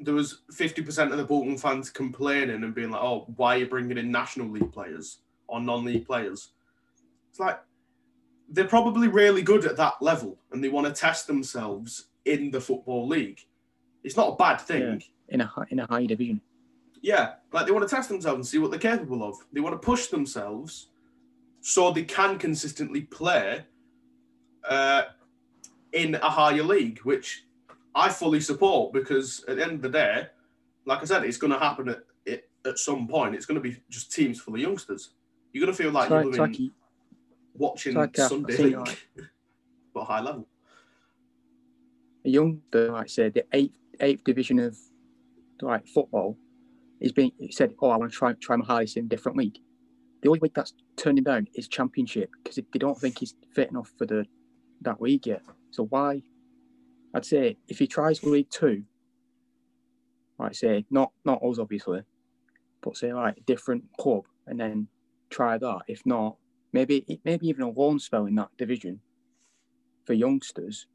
there 0.00 0.14
was 0.14 0.42
fifty 0.50 0.80
percent 0.80 1.12
of 1.12 1.18
the 1.18 1.24
Bolton 1.24 1.58
fans 1.58 1.90
complaining 1.90 2.64
and 2.64 2.74
being 2.74 2.90
like, 2.90 3.02
"Oh, 3.02 3.26
why 3.36 3.56
are 3.56 3.58
you 3.58 3.66
bringing 3.68 3.98
in 3.98 4.10
national 4.10 4.48
league 4.48 4.72
players 4.72 5.18
or 5.46 5.60
non-league 5.60 6.06
players?" 6.06 6.52
It's 7.28 7.38
like 7.40 7.60
they're 8.48 8.64
probably 8.68 9.08
really 9.08 9.42
good 9.42 9.66
at 9.66 9.76
that 9.76 10.00
level, 10.00 10.38
and 10.52 10.64
they 10.64 10.70
want 10.70 10.86
to 10.86 10.92
test 10.92 11.26
themselves 11.26 12.06
in 12.24 12.50
the 12.50 12.60
football 12.60 13.06
league. 13.06 13.40
It's 14.06 14.16
not 14.16 14.28
a 14.34 14.36
bad 14.36 14.58
thing. 14.60 14.82
In 15.28 15.40
a 15.40 15.50
in 15.70 15.80
a 15.80 15.86
high 15.86 16.06
division. 16.06 16.40
Yeah, 17.02 17.34
like 17.52 17.66
they 17.66 17.72
want 17.72 17.86
to 17.88 17.94
test 17.94 18.08
themselves 18.08 18.36
and 18.36 18.46
see 18.46 18.58
what 18.58 18.70
they're 18.70 18.80
capable 18.92 19.22
of. 19.28 19.34
They 19.52 19.60
want 19.60 19.74
to 19.80 19.84
push 19.84 20.06
themselves 20.06 20.88
so 21.60 21.90
they 21.90 22.04
can 22.04 22.38
consistently 22.38 23.02
play 23.02 23.64
uh, 24.68 25.02
in 25.92 26.14
a 26.14 26.30
higher 26.30 26.62
league, 26.62 27.00
which 27.00 27.44
I 27.94 28.08
fully 28.08 28.40
support 28.40 28.92
because 28.92 29.44
at 29.48 29.56
the 29.56 29.62
end 29.64 29.72
of 29.72 29.82
the 29.82 29.88
day, 29.90 30.28
like 30.84 31.00
I 31.02 31.04
said, 31.04 31.24
it's 31.24 31.36
going 31.36 31.52
to 31.52 31.58
happen 31.58 31.88
at 31.88 32.00
it 32.24 32.48
at 32.64 32.78
some 32.78 33.08
point. 33.08 33.34
It's 33.34 33.46
going 33.46 33.60
to 33.60 33.68
be 33.68 33.76
just 33.90 34.12
teams 34.12 34.40
full 34.40 34.54
of 34.54 34.60
youngsters. 34.60 35.10
You're 35.52 35.64
going 35.66 35.76
to 35.76 35.82
feel 35.82 35.90
like 35.92 36.08
you're 36.10 36.18
living, 36.26 36.40
like 36.40 36.60
watching 37.54 37.94
like, 37.94 38.16
uh, 38.18 38.28
Sunday 38.28 38.56
league, 38.56 38.76
like- 38.78 39.08
but 39.94 40.04
high 40.04 40.20
level. 40.20 40.46
a 42.24 42.28
youngster, 42.28 42.92
like 42.92 43.04
I 43.04 43.08
said, 43.08 43.34
the 43.34 43.44
eighth 43.52 43.78
eighth 44.00 44.24
division 44.24 44.58
of 44.58 44.76
like 45.60 45.86
football, 45.86 46.36
is 47.00 47.12
being 47.12 47.32
said, 47.50 47.74
"Oh, 47.80 47.90
I 47.90 47.96
want 47.96 48.12
to 48.12 48.18
try 48.18 48.32
try 48.34 48.56
my 48.56 48.64
hardest 48.64 48.96
in 48.96 49.06
a 49.06 49.08
different 49.08 49.38
league." 49.38 49.58
The 50.22 50.28
only 50.28 50.40
league 50.40 50.54
that's 50.54 50.72
him 51.04 51.24
down 51.24 51.46
is 51.54 51.68
Championship 51.68 52.30
because 52.42 52.56
they 52.56 52.78
don't 52.78 52.98
think 52.98 53.18
he's 53.18 53.34
fit 53.54 53.70
enough 53.70 53.92
for 53.96 54.06
the 54.06 54.26
that 54.82 55.00
league 55.00 55.26
yet. 55.26 55.42
So 55.70 55.84
why? 55.84 56.22
I'd 57.14 57.24
say 57.24 57.58
if 57.68 57.78
he 57.78 57.86
tries 57.86 58.22
League 58.22 58.50
Two, 58.50 58.84
like 60.38 60.54
say 60.54 60.84
not 60.90 61.12
not 61.24 61.42
us 61.42 61.58
obviously, 61.58 62.02
but 62.82 62.96
say 62.96 63.12
like 63.12 63.38
a 63.38 63.40
different 63.42 63.84
club 63.98 64.24
and 64.46 64.60
then 64.60 64.88
try 65.30 65.58
that. 65.58 65.80
If 65.88 66.04
not, 66.04 66.36
maybe 66.72 67.20
maybe 67.24 67.48
even 67.48 67.62
a 67.62 67.70
loan 67.70 67.98
spell 67.98 68.26
in 68.26 68.34
that 68.36 68.50
division 68.58 69.00
for 70.04 70.12
youngsters 70.12 70.86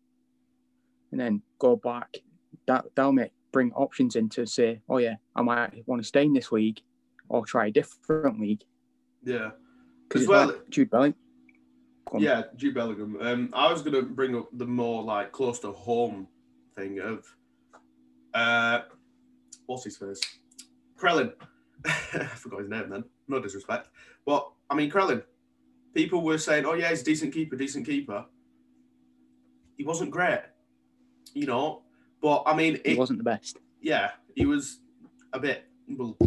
and 1.12 1.20
then 1.20 1.42
go 1.60 1.76
back. 1.76 2.18
That 2.68 2.86
that'll 2.96 3.12
make 3.12 3.32
bring 3.52 3.72
options 3.74 4.16
in 4.16 4.30
to 4.30 4.46
say, 4.46 4.82
oh 4.90 4.98
yeah, 4.98 5.16
I 5.36 5.42
might 5.42 5.84
want 5.86 6.02
to 6.02 6.08
stay 6.08 6.24
in 6.24 6.34
this 6.34 6.52
league 6.52 6.82
or 7.30 7.46
try 7.46 7.68
a 7.68 7.72
different 7.72 8.40
league. 8.40 8.64
Yeah. 9.24 9.52
Because 10.08 10.28
well- 10.28 10.48
like 10.48 10.70
Jude 10.70 10.90
Bellingham. 10.90 11.18
Yeah, 12.18 12.44
Jude 12.58 12.76
Bellingham. 12.76 13.18
Um, 13.22 13.50
I 13.54 13.72
was 13.72 13.82
going 13.82 13.94
to 13.94 14.02
bring 14.02 14.36
up 14.36 14.50
the 14.52 14.66
more 14.66 15.02
like 15.02 15.32
close 15.32 15.60
to 15.60 15.72
home 15.72 16.28
thing 16.76 17.00
of, 17.00 17.26
uh, 18.34 18.82
what's 19.66 19.86
his 19.86 19.96
face? 19.96 20.20
Crellin. 20.98 21.32
I 21.86 22.26
forgot 22.26 22.60
his 22.60 22.70
name 22.70 22.90
then. 22.90 23.06
No 23.30 23.40
disrespect, 23.40 23.88
but 24.26 24.52
I 24.70 24.76
mean 24.76 24.92
Crellin. 24.92 25.24
People 25.94 26.22
were 26.22 26.38
saying, 26.38 26.66
"Oh 26.66 26.74
yeah, 26.74 26.90
he's 26.90 27.02
a 27.02 27.06
decent 27.06 27.34
keeper, 27.34 27.56
decent 27.56 27.86
keeper." 27.86 28.26
He 29.78 29.84
wasn't 29.84 30.12
great, 30.12 30.42
you 31.34 31.48
know. 31.48 31.82
But 32.22 32.44
I 32.46 32.56
mean, 32.56 32.80
He 32.86 32.92
it, 32.92 32.98
wasn't 32.98 33.20
the 33.20 33.24
best. 33.24 33.58
yeah, 33.82 34.12
he 34.36 34.46
was 34.46 34.80
a 35.34 35.40
bit 35.40 35.66
well 35.88 36.18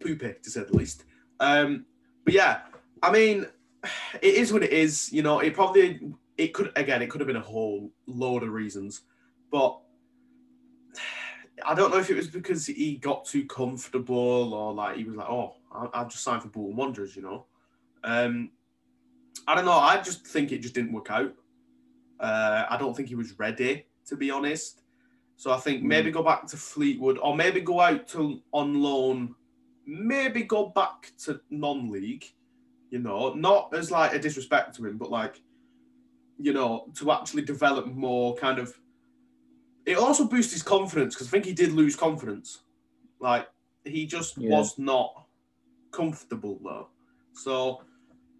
poopy 0.00 0.34
to 0.42 0.50
say 0.50 0.64
the 0.64 0.76
least. 0.76 1.04
Um, 1.40 1.84
but 2.24 2.34
yeah, 2.34 2.60
I 3.02 3.10
mean, 3.12 3.46
it 4.22 4.34
is 4.34 4.52
what 4.52 4.62
it 4.62 4.72
is. 4.72 5.12
You 5.12 5.22
know, 5.22 5.40
it 5.40 5.54
probably 5.54 6.00
it 6.38 6.52
could 6.54 6.72
again, 6.76 7.02
it 7.02 7.10
could 7.10 7.20
have 7.20 7.28
been 7.28 7.36
a 7.36 7.40
whole 7.40 7.90
load 8.06 8.42
of 8.42 8.50
reasons, 8.50 9.02
but 9.50 9.78
I 11.66 11.74
don't 11.74 11.90
know 11.92 11.98
if 11.98 12.10
it 12.10 12.16
was 12.16 12.28
because 12.28 12.66
he 12.66 12.96
got 12.96 13.24
too 13.24 13.46
comfortable 13.46 14.52
or 14.54 14.74
like 14.74 14.96
he 14.96 15.04
was 15.04 15.14
like, 15.16 15.28
oh, 15.28 15.54
I've 15.92 16.08
just 16.08 16.24
signed 16.24 16.42
for 16.42 16.48
Bolton 16.48 16.76
Wanderers, 16.76 17.14
you 17.14 17.22
know. 17.22 17.46
Um, 18.02 18.50
I 19.46 19.54
don't 19.54 19.64
know. 19.64 19.72
I 19.72 20.00
just 20.00 20.26
think 20.26 20.52
it 20.52 20.62
just 20.62 20.74
didn't 20.74 20.92
work 20.92 21.10
out. 21.10 21.32
Uh, 22.20 22.64
I 22.68 22.76
don't 22.76 22.96
think 22.96 23.08
he 23.08 23.14
was 23.14 23.38
ready, 23.38 23.86
to 24.06 24.16
be 24.16 24.30
honest. 24.30 24.82
So 25.36 25.50
I 25.52 25.58
think 25.58 25.82
maybe 25.82 26.10
hmm. 26.10 26.14
go 26.14 26.22
back 26.22 26.46
to 26.48 26.56
Fleetwood 26.56 27.18
or 27.18 27.36
maybe 27.36 27.60
go 27.60 27.80
out 27.80 28.06
to 28.08 28.40
on 28.52 28.80
loan, 28.80 29.34
maybe 29.86 30.42
go 30.42 30.68
back 30.68 31.12
to 31.24 31.40
non-league. 31.50 32.24
You 32.90 33.00
know, 33.00 33.34
not 33.34 33.74
as 33.74 33.90
like 33.90 34.14
a 34.14 34.18
disrespect 34.20 34.76
to 34.76 34.86
him, 34.86 34.98
but 34.98 35.10
like, 35.10 35.40
you 36.38 36.52
know, 36.52 36.86
to 36.94 37.10
actually 37.10 37.42
develop 37.42 37.86
more 37.86 38.36
kind 38.36 38.58
of. 38.58 38.72
It 39.84 39.98
also 39.98 40.26
boosts 40.26 40.52
his 40.52 40.62
confidence 40.62 41.14
because 41.14 41.26
I 41.26 41.30
think 41.30 41.44
he 41.44 41.52
did 41.52 41.72
lose 41.72 41.96
confidence. 41.96 42.60
Like 43.20 43.48
he 43.84 44.06
just 44.06 44.38
Yeah. 44.38 44.50
was 44.50 44.78
not 44.78 45.26
comfortable 45.90 46.58
though. 46.62 46.88
So, 47.32 47.82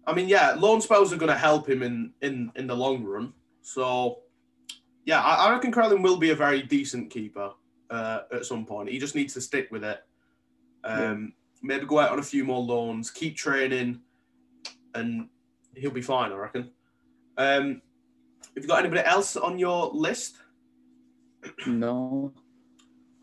I 0.07 0.13
mean, 0.13 0.29
yeah, 0.29 0.53
loan 0.53 0.81
spells 0.81 1.11
are 1.11 1.17
going 1.17 1.31
to 1.31 1.37
help 1.37 1.67
him 1.67 1.83
in 1.83 2.13
in 2.21 2.51
in 2.55 2.67
the 2.67 2.75
long 2.75 3.03
run. 3.03 3.33
So, 3.61 4.19
yeah, 5.05 5.21
I, 5.21 5.47
I 5.47 5.51
reckon 5.51 5.71
Crellin 5.71 6.01
will 6.01 6.17
be 6.17 6.31
a 6.31 6.35
very 6.35 6.61
decent 6.61 7.11
keeper 7.11 7.51
uh, 7.89 8.21
at 8.33 8.45
some 8.45 8.65
point. 8.65 8.89
He 8.89 8.97
just 8.97 9.15
needs 9.15 9.33
to 9.35 9.41
stick 9.41 9.69
with 9.71 9.83
it. 9.83 10.03
Um, 10.83 11.33
Maybe 11.61 11.85
go 11.85 11.99
out 11.99 12.11
on 12.11 12.19
a 12.19 12.23
few 12.23 12.43
more 12.43 12.61
loans, 12.61 13.09
keep 13.09 13.35
training, 13.35 14.01
and 14.93 15.29
he'll 15.75 15.89
be 15.89 16.01
fine, 16.01 16.31
I 16.31 16.35
reckon. 16.35 16.71
Um, 17.37 17.81
have 18.55 18.63
you 18.63 18.67
got 18.67 18.79
anybody 18.79 19.01
else 19.01 19.35
on 19.35 19.57
your 19.57 19.89
list? 19.93 20.37
No, 21.67 22.33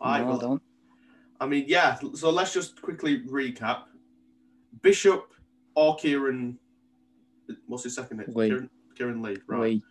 right, 0.01 0.21
no, 0.21 0.27
I 0.27 0.29
well, 0.29 0.38
don't. 0.38 0.62
I 1.40 1.47
mean, 1.47 1.64
yeah. 1.66 1.99
So 2.14 2.31
let's 2.31 2.53
just 2.53 2.81
quickly 2.81 3.23
recap. 3.23 3.85
Bishop 4.81 5.33
or 5.75 5.97
Kieran. 5.97 6.59
What's 7.66 7.83
his 7.83 7.97
second 7.97 8.18
name? 8.18 8.33
Lee. 8.33 8.49
Kieran, 8.49 8.71
Kieran 8.97 9.23
Lee. 9.23 9.38
Right. 9.49 9.61
Lee. 9.61 9.83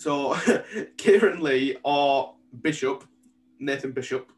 So 0.00 0.34
Kieran 0.96 1.42
Lee 1.42 1.76
or 1.84 2.34
Bishop, 2.62 3.04
Nathan 3.58 3.92
Bishop. 3.92 4.32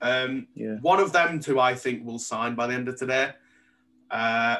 Um, 0.00 0.46
Yeah. 0.54 0.76
one 0.80 1.00
of 1.00 1.12
them 1.12 1.40
two, 1.40 1.58
I 1.58 1.74
think, 1.74 2.06
will 2.06 2.20
sign 2.20 2.54
by 2.54 2.68
the 2.68 2.74
end 2.74 2.88
of 2.88 2.96
today. 2.96 3.32
Uh, 4.10 4.58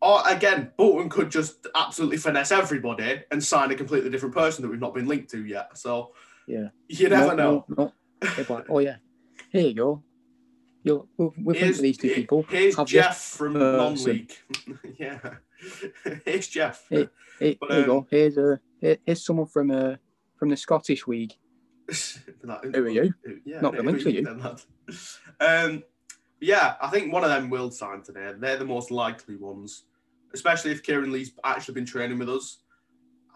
or 0.00 0.22
again, 0.26 0.72
Bolton 0.78 1.10
could 1.10 1.30
just 1.30 1.66
absolutely 1.74 2.16
finesse 2.16 2.50
everybody 2.50 3.22
and 3.30 3.44
sign 3.44 3.70
a 3.72 3.74
completely 3.74 4.08
different 4.08 4.34
person 4.34 4.62
that 4.62 4.70
we've 4.70 4.80
not 4.80 4.94
been 4.94 5.06
linked 5.06 5.30
to 5.32 5.44
yet. 5.44 5.76
So 5.76 6.12
Yeah. 6.46 6.68
you 6.88 7.10
never 7.10 7.36
no, 7.36 7.36
know. 7.36 7.64
No, 7.68 7.92
no. 8.22 8.44
Like, 8.48 8.66
oh 8.70 8.78
yeah, 8.78 8.96
here 9.52 9.68
you 9.68 9.74
go. 9.74 10.02
You'll, 10.82 11.08
we'll, 11.18 11.34
we'll 11.36 11.54
Here's, 11.56 11.76
of 11.76 11.82
these 11.82 11.98
two 11.98 12.14
people. 12.14 12.46
here's 12.48 12.74
Have 12.76 12.86
Jeff 12.86 13.18
from 13.20 13.52
non-league. 13.52 14.32
yeah, 14.98 15.18
here's 16.24 16.48
Jeff. 16.48 16.86
Hey. 16.88 17.08
Here, 17.38 17.56
But, 17.60 17.70
here 17.70 17.78
you 17.78 17.82
um, 17.82 17.88
go. 18.00 18.06
Here's 18.10 18.38
a 18.38 18.40
here, 18.40 18.60
here's 18.80 19.24
someone 19.24 19.46
from 19.46 19.70
uh 19.70 19.96
from 20.36 20.48
the 20.48 20.56
Scottish 20.56 21.06
League. 21.06 21.34
Like, 22.42 22.74
Who 22.74 22.84
are 22.84 22.88
you? 22.88 23.12
Yeah, 23.44 23.60
Not 23.60 23.74
who 23.74 23.82
the 23.82 23.86
links 23.90 24.06
are 24.06 24.08
are 24.08 24.12
you. 24.12 24.56
Um, 25.40 25.84
yeah, 26.40 26.74
I 26.80 26.88
think 26.88 27.12
one 27.12 27.22
of 27.22 27.28
them 27.30 27.50
will 27.50 27.70
sign 27.70 28.02
today. 28.02 28.32
They're 28.38 28.56
the 28.56 28.64
most 28.64 28.90
likely 28.90 29.36
ones, 29.36 29.84
especially 30.32 30.70
if 30.70 30.82
Kieran 30.82 31.12
Lee's 31.12 31.32
actually 31.44 31.74
been 31.74 31.84
training 31.84 32.18
with 32.18 32.30
us. 32.30 32.58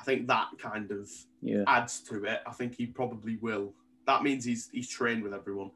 I 0.01 0.05
think 0.05 0.27
that 0.29 0.49
kind 0.59 0.91
of 0.91 1.11
Yeah. 1.43 1.65
adds 1.67 2.01
to 2.05 2.25
it. 2.25 2.41
I 2.47 2.53
think 2.53 2.75
he 2.77 2.87
probably 2.87 3.37
will. 3.37 3.75
That 4.07 4.23
means 4.23 4.45
he's 4.45 4.71
he's 4.73 4.89
trained 4.89 5.23
with 5.23 5.35
everyone. 5.35 5.71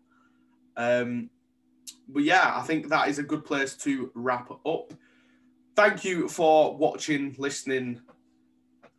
Um, 0.76 1.28
but 2.08 2.22
yeah, 2.22 2.52
I 2.56 2.62
think 2.62 2.88
that 2.88 3.08
is 3.08 3.18
a 3.18 3.22
good 3.22 3.44
place 3.44 3.74
to 3.78 4.10
wrap 4.14 4.50
up. 4.64 4.94
Thank 5.76 6.04
you 6.04 6.28
for 6.28 6.76
watching, 6.76 7.34
listening. 7.38 8.00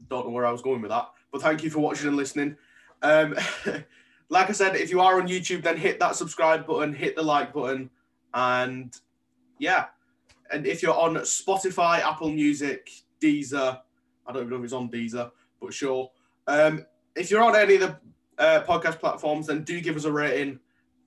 Don't 0.08 0.28
know 0.28 0.32
where 0.32 0.46
I 0.46 0.52
was 0.52 0.62
going 0.62 0.82
with 0.82 0.92
that, 0.92 1.10
but 1.32 1.42
thank 1.42 1.64
you 1.64 1.70
for 1.70 1.80
watching 1.80 2.08
and 2.08 2.18
listening. 2.18 2.56
Um, 3.02 3.36
like 4.30 4.50
I 4.50 4.54
said, 4.54 4.76
if 4.76 4.92
you 4.92 5.02
are 5.02 5.20
on 5.20 5.28
YouTube, 5.28 5.64
then 5.64 5.78
hit 5.78 6.00
that 6.00 6.16
subscribe 6.16 6.66
button, 6.66 6.94
hit 6.94 7.16
the 7.16 7.24
like 7.24 7.54
button, 7.54 7.90
and 8.34 8.96
yeah. 9.58 9.86
And 10.52 10.66
if 10.66 10.82
you're 10.82 10.98
on 10.98 11.16
Spotify, 11.16 12.00
Apple 12.00 12.32
Music, 12.32 12.90
Deezer, 13.22 13.80
I 14.26 14.32
don't 14.32 14.44
even 14.44 14.50
know 14.50 14.58
if 14.58 14.64
it's 14.64 14.74
on 14.74 14.90
Deezer, 14.90 15.32
but 15.62 15.74
sure. 15.74 16.10
Um, 16.48 16.86
if 17.16 17.30
you're 17.30 17.44
on 17.44 17.56
any 17.56 17.76
of 17.76 17.82
the 17.82 17.98
uh, 18.40 18.64
podcast 18.64 19.00
platforms, 19.00 19.48
then 19.48 19.64
do 19.64 19.82
give 19.82 19.96
us 19.96 20.06
a 20.06 20.12
rating. 20.12 20.60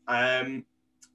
Um, 0.06 0.64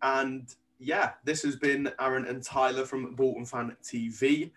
and 0.01 0.53
yeah, 0.79 1.11
this 1.23 1.43
has 1.43 1.55
been 1.55 1.91
Aaron 1.99 2.25
and 2.25 2.43
Tyler 2.43 2.85
from 2.85 3.15
Bolton 3.15 3.45
Fan 3.45 3.75
TV. 3.83 4.51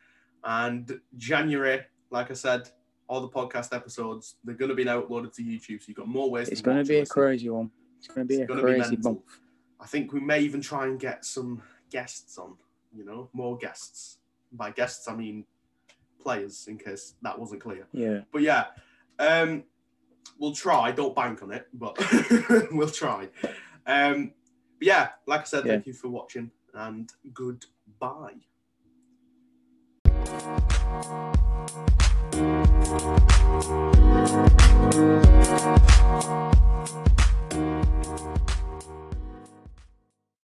And 0.44 1.00
January, 1.16 1.83
like 2.11 2.30
I 2.30 2.35
said, 2.35 2.70
all 3.10 3.20
the 3.20 3.28
podcast 3.28 3.74
episodes, 3.74 4.36
they're 4.44 4.54
going 4.54 4.68
to 4.68 4.74
be 4.74 4.84
now 4.84 5.02
uploaded 5.02 5.34
to 5.34 5.42
YouTube. 5.42 5.80
So 5.80 5.86
you've 5.88 5.96
got 5.96 6.06
more 6.06 6.30
ways 6.30 6.48
It's 6.48 6.60
to 6.60 6.64
going 6.64 6.76
to 6.76 6.84
be 6.88 6.98
a 6.98 7.06
crazy 7.06 7.50
one. 7.50 7.68
It's 7.98 8.06
going 8.06 8.20
to 8.20 8.24
be 8.24 8.36
It's 8.36 8.44
a 8.44 8.46
gonna 8.46 8.62
be 8.62 8.78
crazy 8.78 8.96
month. 8.98 9.18
I 9.80 9.86
think 9.86 10.12
we 10.12 10.20
may 10.20 10.38
even 10.40 10.60
try 10.60 10.86
and 10.86 10.98
get 10.98 11.24
some 11.24 11.60
guests 11.90 12.38
on, 12.38 12.54
you 12.96 13.04
know, 13.04 13.28
more 13.32 13.58
guests. 13.58 14.18
By 14.52 14.70
guests, 14.70 15.08
I 15.08 15.16
mean 15.16 15.44
players, 16.22 16.68
in 16.68 16.78
case 16.78 17.14
that 17.22 17.36
wasn't 17.36 17.60
clear. 17.62 17.88
Yeah. 17.92 18.20
But 18.32 18.42
yeah, 18.42 18.66
um, 19.18 19.64
we'll 20.38 20.54
try. 20.54 20.92
Don't 20.92 21.14
bank 21.14 21.42
on 21.42 21.50
it, 21.50 21.66
but 21.74 21.98
we'll 22.70 22.90
try. 22.90 23.28
Um, 23.86 24.32
but 24.78 24.86
yeah, 24.86 25.08
like 25.26 25.40
I 25.40 25.44
said, 25.44 25.66
Yeah. 25.66 25.72
thank 25.72 25.86
you 25.86 25.94
for 25.94 26.08
watching 26.08 26.52
and 26.74 27.10
goodbye. 27.34 28.34
Thank 32.40 32.64
you. 38.38 38.49